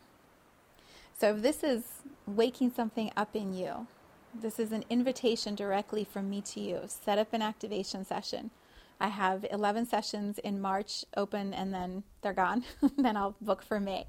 So 1.19 1.35
if 1.35 1.41
this 1.41 1.63
is 1.63 1.83
waking 2.25 2.71
something 2.71 3.11
up 3.17 3.35
in 3.35 3.53
you, 3.53 3.87
this 4.33 4.59
is 4.59 4.71
an 4.71 4.85
invitation 4.89 5.55
directly 5.55 6.03
from 6.03 6.29
me 6.29 6.41
to 6.41 6.59
you. 6.59 6.81
Set 6.87 7.17
up 7.17 7.33
an 7.33 7.41
activation 7.41 8.05
session. 8.05 8.51
I 8.99 9.09
have 9.09 9.45
11 9.51 9.85
sessions 9.85 10.39
in 10.39 10.59
March 10.59 11.05
open 11.15 11.53
and 11.53 11.73
then 11.73 12.03
they're 12.21 12.33
gone. 12.33 12.63
then 12.97 13.17
I'll 13.17 13.35
book 13.41 13.61
for 13.61 13.79
May 13.79 14.07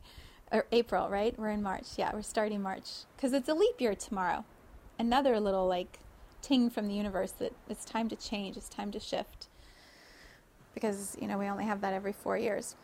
or 0.50 0.66
April, 0.72 1.08
right? 1.08 1.38
We're 1.38 1.50
in 1.50 1.62
March. 1.62 1.86
Yeah, 1.96 2.10
we're 2.12 2.22
starting 2.22 2.62
March 2.62 3.04
because 3.16 3.32
it's 3.32 3.48
a 3.48 3.54
leap 3.54 3.80
year 3.80 3.94
tomorrow. 3.94 4.44
Another 4.98 5.38
little 5.38 5.66
like 5.66 5.98
ting 6.42 6.70
from 6.70 6.88
the 6.88 6.94
universe 6.94 7.32
that 7.32 7.52
it's 7.68 7.84
time 7.84 8.08
to 8.08 8.16
change, 8.16 8.56
it's 8.56 8.68
time 8.68 8.90
to 8.92 9.00
shift. 9.00 9.48
Because, 10.74 11.16
you 11.20 11.26
know, 11.26 11.38
we 11.38 11.46
only 11.46 11.64
have 11.64 11.80
that 11.80 11.92
every 11.92 12.12
4 12.12 12.38
years. 12.38 12.76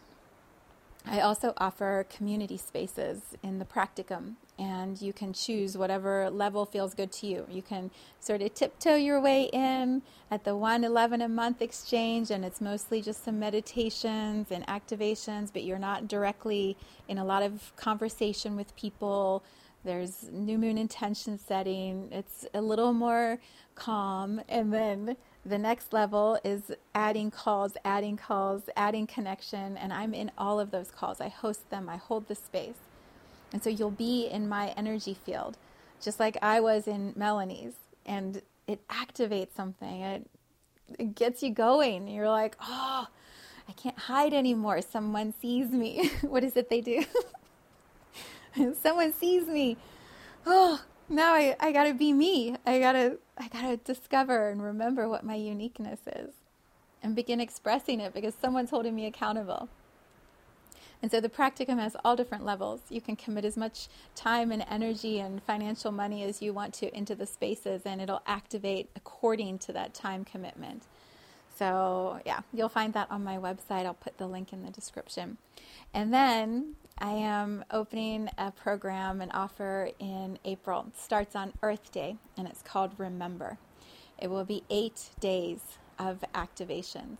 I 1.06 1.20
also 1.20 1.52
offer 1.58 2.06
community 2.08 2.56
spaces 2.56 3.36
in 3.42 3.58
the 3.58 3.64
practicum, 3.64 4.34
and 4.58 5.00
you 5.02 5.12
can 5.12 5.32
choose 5.32 5.76
whatever 5.76 6.30
level 6.30 6.64
feels 6.64 6.94
good 6.94 7.10
to 7.12 7.26
you. 7.26 7.46
You 7.50 7.62
can 7.62 7.90
sort 8.20 8.42
of 8.42 8.54
tiptoe 8.54 8.96
your 8.96 9.20
way 9.20 9.44
in 9.52 10.02
at 10.30 10.44
the 10.44 10.56
111 10.56 11.20
a 11.20 11.28
month 11.28 11.60
exchange, 11.60 12.30
and 12.30 12.44
it's 12.44 12.60
mostly 12.60 13.02
just 13.02 13.24
some 13.24 13.38
meditations 13.38 14.50
and 14.50 14.66
activations, 14.66 15.52
but 15.52 15.64
you're 15.64 15.78
not 15.78 16.06
directly 16.06 16.76
in 17.08 17.18
a 17.18 17.24
lot 17.24 17.42
of 17.42 17.74
conversation 17.76 18.56
with 18.56 18.74
people. 18.76 19.42
There's 19.84 20.30
new 20.30 20.56
moon 20.56 20.78
intention 20.78 21.38
setting, 21.38 22.08
it's 22.10 22.46
a 22.54 22.62
little 22.62 22.94
more 22.94 23.38
calm, 23.74 24.40
and 24.48 24.72
then 24.72 25.16
the 25.44 25.58
next 25.58 25.92
level 25.92 26.38
is 26.42 26.70
adding 26.94 27.30
calls, 27.30 27.76
adding 27.84 28.16
calls, 28.16 28.62
adding 28.76 29.06
connection, 29.06 29.76
and 29.76 29.92
I'm 29.92 30.14
in 30.14 30.30
all 30.38 30.58
of 30.58 30.70
those 30.70 30.90
calls. 30.90 31.20
I 31.20 31.28
host 31.28 31.68
them, 31.68 31.90
I 31.90 31.96
hold 31.96 32.28
the 32.28 32.34
space. 32.34 32.78
And 33.52 33.62
so 33.62 33.70
you'll 33.70 33.90
be 33.90 34.26
in 34.26 34.48
my 34.48 34.68
energy 34.76 35.14
field, 35.14 35.56
just 36.00 36.18
like 36.18 36.36
I 36.42 36.60
was 36.60 36.88
in 36.88 37.12
Melanie's. 37.16 37.74
And 38.06 38.42
it 38.66 38.86
activates 38.88 39.54
something, 39.56 40.00
it, 40.00 40.26
it 40.98 41.14
gets 41.14 41.42
you 41.42 41.50
going. 41.50 42.08
You're 42.08 42.28
like, 42.28 42.56
oh, 42.60 43.06
I 43.68 43.72
can't 43.72 43.98
hide 43.98 44.34
anymore. 44.34 44.82
Someone 44.82 45.34
sees 45.40 45.70
me. 45.70 46.10
what 46.22 46.44
is 46.44 46.56
it 46.56 46.68
they 46.68 46.80
do? 46.80 47.04
Someone 48.82 49.12
sees 49.12 49.46
me. 49.46 49.76
Oh, 50.46 50.82
now 51.08 51.34
I, 51.34 51.56
I 51.58 51.72
gotta 51.72 51.94
be 51.94 52.12
me. 52.12 52.56
I 52.66 52.78
gotta 52.78 53.18
I 53.36 53.48
gotta 53.48 53.76
discover 53.78 54.50
and 54.50 54.62
remember 54.62 55.08
what 55.08 55.24
my 55.24 55.34
uniqueness 55.34 56.00
is 56.06 56.30
and 57.02 57.14
begin 57.14 57.40
expressing 57.40 58.00
it 58.00 58.14
because 58.14 58.34
someone's 58.40 58.70
holding 58.70 58.94
me 58.94 59.06
accountable. 59.06 59.68
And 61.04 61.10
so 61.10 61.20
the 61.20 61.28
practicum 61.28 61.78
has 61.78 61.94
all 62.02 62.16
different 62.16 62.46
levels. 62.46 62.80
You 62.88 63.02
can 63.02 63.14
commit 63.14 63.44
as 63.44 63.58
much 63.58 63.88
time 64.14 64.50
and 64.50 64.64
energy 64.70 65.20
and 65.20 65.42
financial 65.42 65.92
money 65.92 66.22
as 66.22 66.40
you 66.40 66.54
want 66.54 66.72
to 66.76 66.96
into 66.96 67.14
the 67.14 67.26
spaces, 67.26 67.82
and 67.84 68.00
it'll 68.00 68.22
activate 68.26 68.88
according 68.96 69.58
to 69.58 69.72
that 69.74 69.92
time 69.92 70.24
commitment. 70.24 70.84
So, 71.58 72.20
yeah, 72.24 72.40
you'll 72.54 72.70
find 72.70 72.94
that 72.94 73.10
on 73.10 73.22
my 73.22 73.36
website. 73.36 73.84
I'll 73.84 73.92
put 73.92 74.16
the 74.16 74.26
link 74.26 74.54
in 74.54 74.64
the 74.64 74.70
description. 74.70 75.36
And 75.92 76.10
then 76.10 76.76
I 76.96 77.10
am 77.10 77.66
opening 77.70 78.30
a 78.38 78.50
program, 78.50 79.20
an 79.20 79.30
offer 79.32 79.90
in 79.98 80.38
April. 80.46 80.86
It 80.88 80.98
starts 80.98 81.36
on 81.36 81.52
Earth 81.60 81.92
Day, 81.92 82.16
and 82.38 82.48
it's 82.48 82.62
called 82.62 82.92
Remember. 82.96 83.58
It 84.18 84.30
will 84.30 84.46
be 84.46 84.64
eight 84.70 85.10
days 85.20 85.60
of 85.98 86.24
activations. 86.34 87.18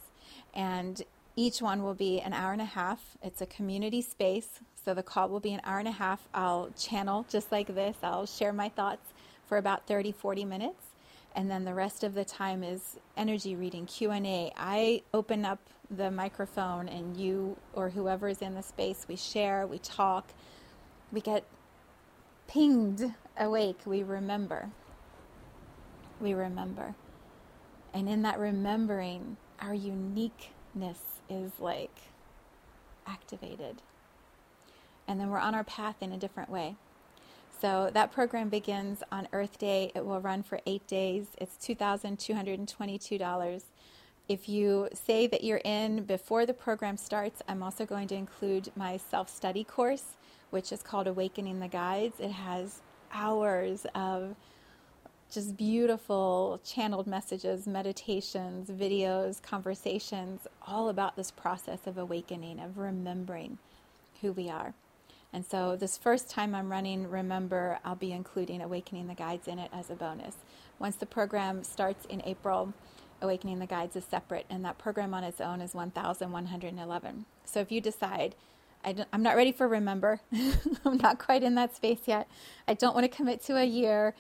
And 0.55 1.03
each 1.37 1.61
one 1.61 1.83
will 1.83 1.95
be 1.95 2.21
an 2.21 2.33
hour 2.33 2.53
and 2.53 2.63
a 2.63 2.67
half. 2.67 3.17
It's 3.23 3.41
a 3.41 3.47
community 3.47 4.03
space, 4.03 4.61
so 4.85 4.95
the 4.95 5.03
call 5.03 5.29
will 5.29 5.41
be 5.41 5.53
an 5.53 5.61
hour 5.65 5.79
and 5.79 5.89
a 5.89 5.93
half. 5.93 6.29
I'll 6.33 6.71
channel 6.79 7.27
just 7.29 7.51
like 7.51 7.75
this. 7.75 7.97
I'll 8.03 8.27
share 8.27 8.53
my 8.53 8.69
thoughts 8.69 9.13
for 9.47 9.59
about 9.59 9.87
30, 9.87 10.13
40 10.13 10.45
minutes. 10.45 10.87
And 11.35 11.51
then 11.51 11.65
the 11.65 11.75
rest 11.75 12.05
of 12.05 12.15
the 12.15 12.25
time 12.25 12.63
is 12.63 12.99
energy 13.17 13.57
reading, 13.57 13.87
Q&A. 13.87 14.53
I 14.57 15.03
open 15.13 15.45
up 15.45 15.59
the 15.91 16.11
microphone 16.11 16.89
and 16.89 17.17
you 17.17 17.57
or 17.73 17.91
whoever 17.91 18.29
is 18.29 18.41
in 18.41 18.55
the 18.55 18.63
space, 18.63 19.07
we 19.09 19.17
share, 19.17 19.67
we 19.67 19.79
talk, 19.79 20.29
we 21.13 21.21
get 21.21 21.45
pinged 22.47 23.13
awake, 23.39 23.81
we 23.85 24.03
remember. 24.03 24.71
We 26.21 26.35
remember. 26.35 26.95
And 27.93 28.09
in 28.09 28.23
that 28.23 28.39
remembering, 28.39 29.37
our 29.61 29.75
uniqueness 29.75 31.14
is 31.29 31.53
like 31.59 31.97
activated. 33.07 33.83
And 35.07 35.21
then 35.21 35.31
we're 35.31 35.39
on 35.39 35.55
our 35.55 35.65
path 35.65 35.97
in 36.01 36.13
a 36.13 36.17
different 36.17 36.51
way. 36.51 36.77
So 37.61 37.91
that 37.95 38.13
program 38.13 38.49
begins 38.49 39.03
on 39.11 39.29
Earth 39.33 39.59
Day. 39.59 39.93
It 39.95 40.05
will 40.05 40.21
run 40.21 40.43
for 40.43 40.61
eight 40.67 40.87
days. 40.87 41.29
It's 41.39 41.57
$2,222. 41.67 43.63
If 44.29 44.49
you 44.49 44.89
say 44.95 45.27
that 45.27 45.45
you're 45.45 45.61
in 45.65 46.05
before 46.05 46.47
the 46.47 46.55
program 46.55 46.97
starts, 46.97 47.43
I'm 47.47 47.63
also 47.63 47.85
going 47.85 48.09
to 48.09 48.15
include 48.15 48.71
my 48.75 48.97
self 48.97 49.29
study 49.29 49.65
course, 49.65 50.17
which 50.51 50.73
is 50.73 50.83
called 50.83 51.07
Awakening 51.07 51.61
the 51.61 51.69
Guides. 51.69 52.21
It 52.21 52.33
has 52.33 52.81
hours 53.13 53.87
of 53.95 54.35
just 55.35 55.57
beautiful 55.57 56.61
channeled 56.65 57.09
messages, 57.09 57.67
meditations, 57.67 58.71
videos, 58.71 59.43
conversations, 59.43 60.47
all 60.65 60.89
about 60.89 61.17
this 61.17 61.33
process 61.33 61.81
of 61.87 61.99
awakening, 61.99 62.61
of 62.61 62.79
remembering 62.79 63.59
who 64.21 64.33
we 64.33 64.49
are. 64.49 64.75
And 65.33 65.45
so, 65.45 65.75
this 65.75 65.99
first 65.99 66.31
time 66.31 66.55
I'm 66.55 66.71
running 66.71 67.11
Remember, 67.11 67.81
I'll 67.85 67.97
be 67.97 68.13
including 68.13 68.63
Awakening 68.63 69.09
the 69.09 69.15
Guides 69.15 69.49
in 69.49 69.59
it 69.59 69.71
as 69.73 69.91
a 69.91 69.97
bonus. 69.97 70.37
Once 70.79 70.95
the 70.95 71.07
program 71.07 71.65
starts 71.65 72.05
in 72.05 72.23
April, 72.25 72.73
Awakening 73.21 73.59
the 73.59 73.67
Guides 73.67 73.97
is 73.97 74.05
separate, 74.05 74.47
and 74.49 74.65
that 74.65 74.79
program 74.79 75.13
on 75.13 75.25
its 75.25 75.41
own 75.41 75.61
is 75.61 75.75
1,111. 75.75 77.25
So, 77.45 77.59
if 77.59 77.73
you 77.73 77.81
decide, 77.81 78.37
I 78.85 78.95
am 79.13 79.25
not 79.25 79.35
ready 79.35 79.51
for 79.51 79.67
Remember, 79.67 80.21
I'm 80.85 80.99
not 80.99 81.19
quite 81.19 81.43
in 81.43 81.57
that 81.57 81.75
space 81.75 82.03
yet, 82.07 82.29
I 82.69 82.75
don't 82.75 82.95
want 82.95 83.11
to 83.11 83.17
commit 83.17 83.43
to 83.47 83.57
a 83.57 83.65
year, 83.65 84.15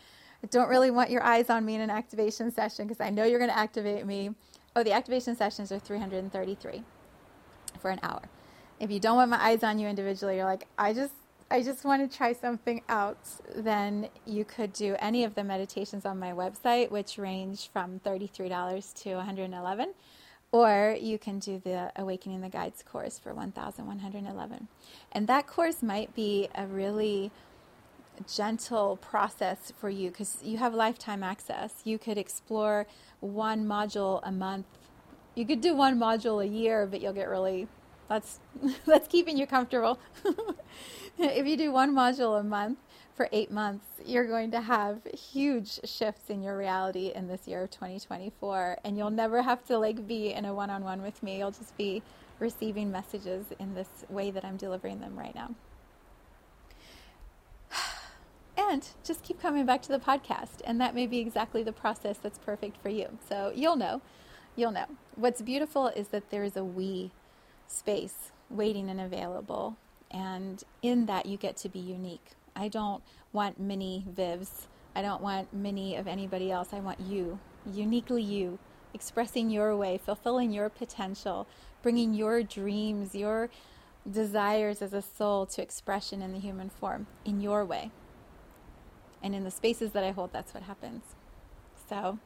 I 0.44 0.46
don't 0.48 0.68
really 0.68 0.90
want 0.90 1.09
your 1.09 1.22
eyes 1.22 1.48
on 1.48 1.64
me 1.64 1.74
in 1.74 1.80
an 1.80 1.88
activation 1.88 2.50
session 2.50 2.87
because 2.87 3.00
I 3.00 3.09
know 3.09 3.24
you're 3.24 3.38
going 3.38 3.50
to 3.50 3.59
activate 3.59 4.04
me. 4.04 4.28
Oh, 4.76 4.83
the 4.83 4.92
activation 4.92 5.35
sessions 5.35 5.72
are 5.72 5.78
333 5.78 6.83
for 7.80 7.90
an 7.90 7.98
hour. 8.02 8.20
If 8.78 8.90
you 8.90 9.00
don't 9.00 9.16
want 9.16 9.30
my 9.30 9.42
eyes 9.42 9.62
on 9.62 9.78
you 9.78 9.88
individually, 9.88 10.37
you're 10.37 10.44
like, 10.44 10.66
I 10.76 10.92
just 10.92 11.14
I 11.50 11.62
just 11.62 11.87
want 11.87 12.11
to 12.11 12.14
try 12.14 12.35
something 12.35 12.83
out, 12.90 13.26
then 13.57 14.11
you 14.26 14.44
could 14.44 14.74
do 14.74 14.96
any 14.98 15.24
of 15.24 15.35
the 15.35 15.44
meditations 15.44 16.04
on 16.04 16.18
my 16.18 16.33
website, 16.33 16.90
which 16.90 17.16
range 17.16 17.70
from 17.72 18.00
$33 18.00 18.94
to 19.02 19.14
111 19.14 19.94
or 20.52 20.96
you 21.00 21.18
can 21.18 21.38
do 21.38 21.61
the 21.64 21.90
Awakening 21.96 22.40
the 22.40 22.48
Guides 22.48 22.83
course 22.83 23.18
for 23.18 23.35
1111 23.35 24.68
And 25.11 25.26
that 25.26 25.46
course 25.46 25.83
might 25.83 26.14
be 26.14 26.48
a 26.54 26.66
really 26.66 27.33
gentle 28.33 28.96
process 28.96 29.72
for 29.77 29.88
you 29.88 30.11
because 30.11 30.38
you 30.42 30.59
have 30.59 30.74
lifetime 30.74 31.22
access. 31.22 31.74
You 31.85 31.98
could 31.98 32.18
explore 32.18 32.87
one 33.20 33.64
module 33.66 34.20
a 34.22 34.33
month. 34.33 34.66
You 35.35 35.46
could 35.46 35.61
do 35.61 35.74
one 35.74 35.98
module 35.98 36.42
a 36.42 36.46
year, 36.46 36.87
but 36.87 37.00
you'll 37.00 37.12
get 37.12 37.29
really 37.29 37.68
that's 38.09 38.40
that's 38.87 39.09
keeping 39.09 39.37
you 39.37 39.46
comfortable. 39.46 39.98
if 41.18 41.46
you 41.46 41.57
do 41.57 41.72
one 41.72 41.94
module 41.94 42.38
a 42.38 42.42
month 42.42 42.79
for 43.14 43.29
8 43.33 43.50
months, 43.50 43.87
you're 44.05 44.27
going 44.27 44.50
to 44.50 44.61
have 44.61 45.00
huge 45.14 45.81
shifts 45.85 46.31
in 46.31 46.42
your 46.42 46.57
reality 46.57 47.12
in 47.14 47.29
this 47.29 47.46
year 47.46 47.62
of 47.62 47.70
2024 47.70 48.79
and 48.85 48.98
you'll 48.98 49.11
never 49.11 49.42
have 49.42 49.64
to 49.66 49.79
like 49.79 50.07
be 50.07 50.33
in 50.33 50.44
a 50.44 50.55
one-on-one 50.55 51.00
with 51.03 51.22
me. 51.22 51.38
You'll 51.38 51.53
just 51.53 51.77
be 51.77 52.03
receiving 52.40 52.90
messages 52.90 53.46
in 53.59 53.74
this 53.74 53.88
way 54.09 54.31
that 54.33 54.44
I'm 54.44 54.57
delivering 54.57 55.00
them 55.00 55.16
right 55.16 55.35
now. 55.35 55.55
Just 59.04 59.22
keep 59.22 59.40
coming 59.40 59.66
back 59.66 59.82
to 59.82 59.88
the 59.88 59.98
podcast. 59.98 60.60
And 60.64 60.80
that 60.80 60.94
may 60.94 61.06
be 61.06 61.18
exactly 61.18 61.62
the 61.62 61.72
process 61.72 62.18
that's 62.18 62.38
perfect 62.38 62.76
for 62.82 62.88
you. 62.88 63.18
So 63.28 63.52
you'll 63.54 63.76
know. 63.76 64.00
You'll 64.56 64.72
know. 64.72 64.87
What's 65.16 65.42
beautiful 65.42 65.88
is 65.88 66.08
that 66.08 66.30
there 66.30 66.44
is 66.44 66.56
a 66.56 66.64
we 66.64 67.12
space 67.66 68.32
waiting 68.50 68.88
and 68.88 69.00
available. 69.00 69.76
And 70.10 70.62
in 70.82 71.06
that, 71.06 71.26
you 71.26 71.37
get 71.37 71.56
to 71.58 71.68
be 71.68 71.78
unique. 71.78 72.30
I 72.54 72.68
don't 72.68 73.02
want 73.32 73.58
many 73.58 74.04
Vivs. 74.08 74.66
I 74.94 75.02
don't 75.02 75.22
want 75.22 75.52
many 75.52 75.96
of 75.96 76.06
anybody 76.06 76.52
else. 76.52 76.68
I 76.72 76.78
want 76.78 77.00
you, 77.00 77.40
uniquely 77.66 78.22
you, 78.22 78.60
expressing 78.92 79.50
your 79.50 79.76
way, 79.76 79.98
fulfilling 79.98 80.52
your 80.52 80.68
potential, 80.68 81.48
bringing 81.82 82.14
your 82.14 82.44
dreams, 82.44 83.14
your 83.14 83.50
desires 84.08 84.82
as 84.82 84.92
a 84.92 85.02
soul 85.02 85.46
to 85.46 85.62
expression 85.62 86.22
in 86.22 86.32
the 86.32 86.38
human 86.38 86.70
form 86.70 87.08
in 87.24 87.40
your 87.40 87.64
way. 87.64 87.90
And 89.24 89.34
in 89.34 89.42
the 89.42 89.50
spaces 89.50 89.90
that 89.92 90.04
I 90.04 90.12
hold, 90.12 90.32
that's 90.32 90.52
what 90.52 90.64
happens. 90.64 91.02
So 91.88 92.18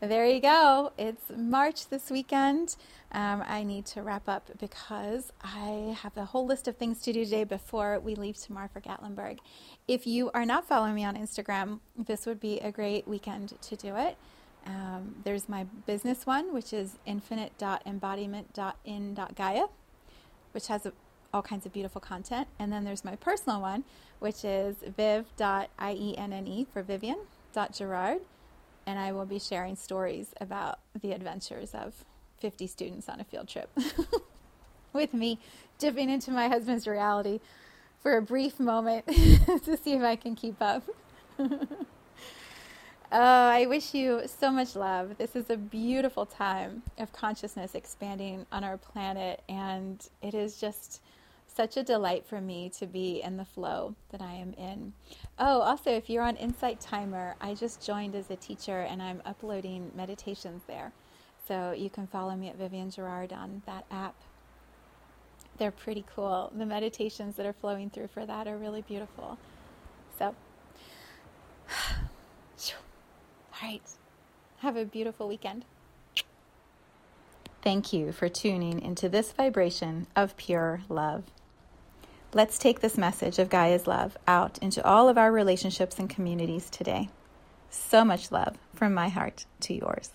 there 0.00 0.24
you 0.26 0.40
go. 0.40 0.92
It's 0.96 1.32
March 1.36 1.88
this 1.88 2.12
weekend. 2.12 2.76
Um, 3.10 3.42
I 3.46 3.64
need 3.64 3.84
to 3.86 4.02
wrap 4.02 4.28
up 4.28 4.50
because 4.60 5.32
I 5.42 5.96
have 6.00 6.16
a 6.16 6.26
whole 6.26 6.46
list 6.46 6.68
of 6.68 6.76
things 6.76 7.00
to 7.02 7.12
do 7.12 7.24
today 7.24 7.42
before 7.42 7.98
we 7.98 8.14
leave 8.14 8.36
tomorrow 8.36 8.68
for 8.72 8.80
Gatlinburg. 8.80 9.40
If 9.88 10.06
you 10.06 10.30
are 10.32 10.46
not 10.46 10.68
following 10.68 10.94
me 10.94 11.04
on 11.04 11.16
Instagram, 11.16 11.80
this 11.96 12.24
would 12.24 12.38
be 12.38 12.60
a 12.60 12.70
great 12.70 13.08
weekend 13.08 13.60
to 13.60 13.74
do 13.74 13.96
it. 13.96 14.16
Um, 14.66 15.16
there's 15.24 15.48
my 15.48 15.64
business 15.86 16.24
one, 16.24 16.54
which 16.54 16.72
is 16.72 16.98
infinite.embodiment.in.gaia, 17.04 19.64
which 20.52 20.68
has 20.68 20.86
a 20.86 20.92
all 21.34 21.42
kinds 21.42 21.66
of 21.66 21.72
beautiful 21.72 22.00
content. 22.00 22.46
And 22.58 22.72
then 22.72 22.84
there's 22.84 23.04
my 23.04 23.16
personal 23.16 23.60
one, 23.60 23.84
which 24.20 24.44
is 24.44 24.76
viv.ienne 24.96 26.66
for 26.72 26.82
Vivienne.Gerard. 26.82 28.20
And 28.86 28.98
I 28.98 29.12
will 29.12 29.26
be 29.26 29.38
sharing 29.38 29.76
stories 29.76 30.28
about 30.40 30.78
the 30.98 31.12
adventures 31.12 31.74
of 31.74 32.04
50 32.38 32.66
students 32.66 33.08
on 33.08 33.20
a 33.20 33.24
field 33.24 33.48
trip 33.48 33.70
with 34.92 35.12
me 35.12 35.40
dipping 35.78 36.08
into 36.08 36.30
my 36.30 36.48
husband's 36.48 36.86
reality 36.86 37.40
for 38.00 38.16
a 38.16 38.22
brief 38.22 38.60
moment 38.60 39.06
to 39.64 39.76
see 39.76 39.94
if 39.94 40.02
I 40.02 40.16
can 40.16 40.36
keep 40.36 40.62
up. 40.62 40.84
Oh, 43.16 43.48
I 43.48 43.66
wish 43.66 43.94
you 43.94 44.22
so 44.26 44.50
much 44.50 44.74
love. 44.74 45.18
This 45.18 45.36
is 45.36 45.48
a 45.48 45.56
beautiful 45.56 46.26
time 46.26 46.82
of 46.98 47.12
consciousness 47.12 47.76
expanding 47.76 48.44
on 48.50 48.64
our 48.64 48.76
planet, 48.76 49.40
and 49.48 50.04
it 50.20 50.34
is 50.34 50.60
just 50.60 51.00
such 51.54 51.76
a 51.76 51.82
delight 51.82 52.26
for 52.26 52.40
me 52.40 52.68
to 52.78 52.86
be 52.86 53.22
in 53.22 53.36
the 53.36 53.44
flow 53.44 53.94
that 54.10 54.20
I 54.20 54.32
am 54.32 54.54
in. 54.54 54.92
Oh, 55.38 55.60
also, 55.60 55.90
if 55.90 56.10
you're 56.10 56.22
on 56.22 56.36
Insight 56.36 56.80
Timer, 56.80 57.36
I 57.40 57.54
just 57.54 57.84
joined 57.84 58.14
as 58.14 58.30
a 58.30 58.36
teacher 58.36 58.80
and 58.80 59.00
I'm 59.00 59.22
uploading 59.24 59.92
meditations 59.94 60.62
there. 60.66 60.92
So 61.46 61.72
you 61.72 61.90
can 61.90 62.06
follow 62.06 62.34
me 62.34 62.48
at 62.48 62.56
Vivienne 62.56 62.90
Gerard 62.90 63.32
on 63.32 63.62
that 63.66 63.84
app. 63.90 64.14
They're 65.58 65.70
pretty 65.70 66.04
cool. 66.14 66.50
The 66.56 66.66
meditations 66.66 67.36
that 67.36 67.46
are 67.46 67.52
flowing 67.52 67.90
through 67.90 68.08
for 68.08 68.26
that 68.26 68.48
are 68.48 68.56
really 68.56 68.82
beautiful. 68.82 69.38
So, 70.18 70.34
all 72.74 73.68
right. 73.68 73.82
Have 74.58 74.76
a 74.76 74.84
beautiful 74.84 75.28
weekend. 75.28 75.64
Thank 77.62 77.92
you 77.92 78.12
for 78.12 78.28
tuning 78.28 78.80
into 78.80 79.08
this 79.08 79.32
vibration 79.32 80.06
of 80.16 80.36
pure 80.36 80.82
love. 80.88 81.24
Let's 82.36 82.58
take 82.58 82.80
this 82.80 82.98
message 82.98 83.38
of 83.38 83.48
Gaia's 83.48 83.86
love 83.86 84.16
out 84.26 84.58
into 84.58 84.84
all 84.84 85.08
of 85.08 85.16
our 85.16 85.30
relationships 85.30 86.00
and 86.00 86.10
communities 86.10 86.68
today. 86.68 87.08
So 87.70 88.04
much 88.04 88.32
love 88.32 88.56
from 88.74 88.92
my 88.92 89.08
heart 89.08 89.46
to 89.60 89.72
yours. 89.72 90.10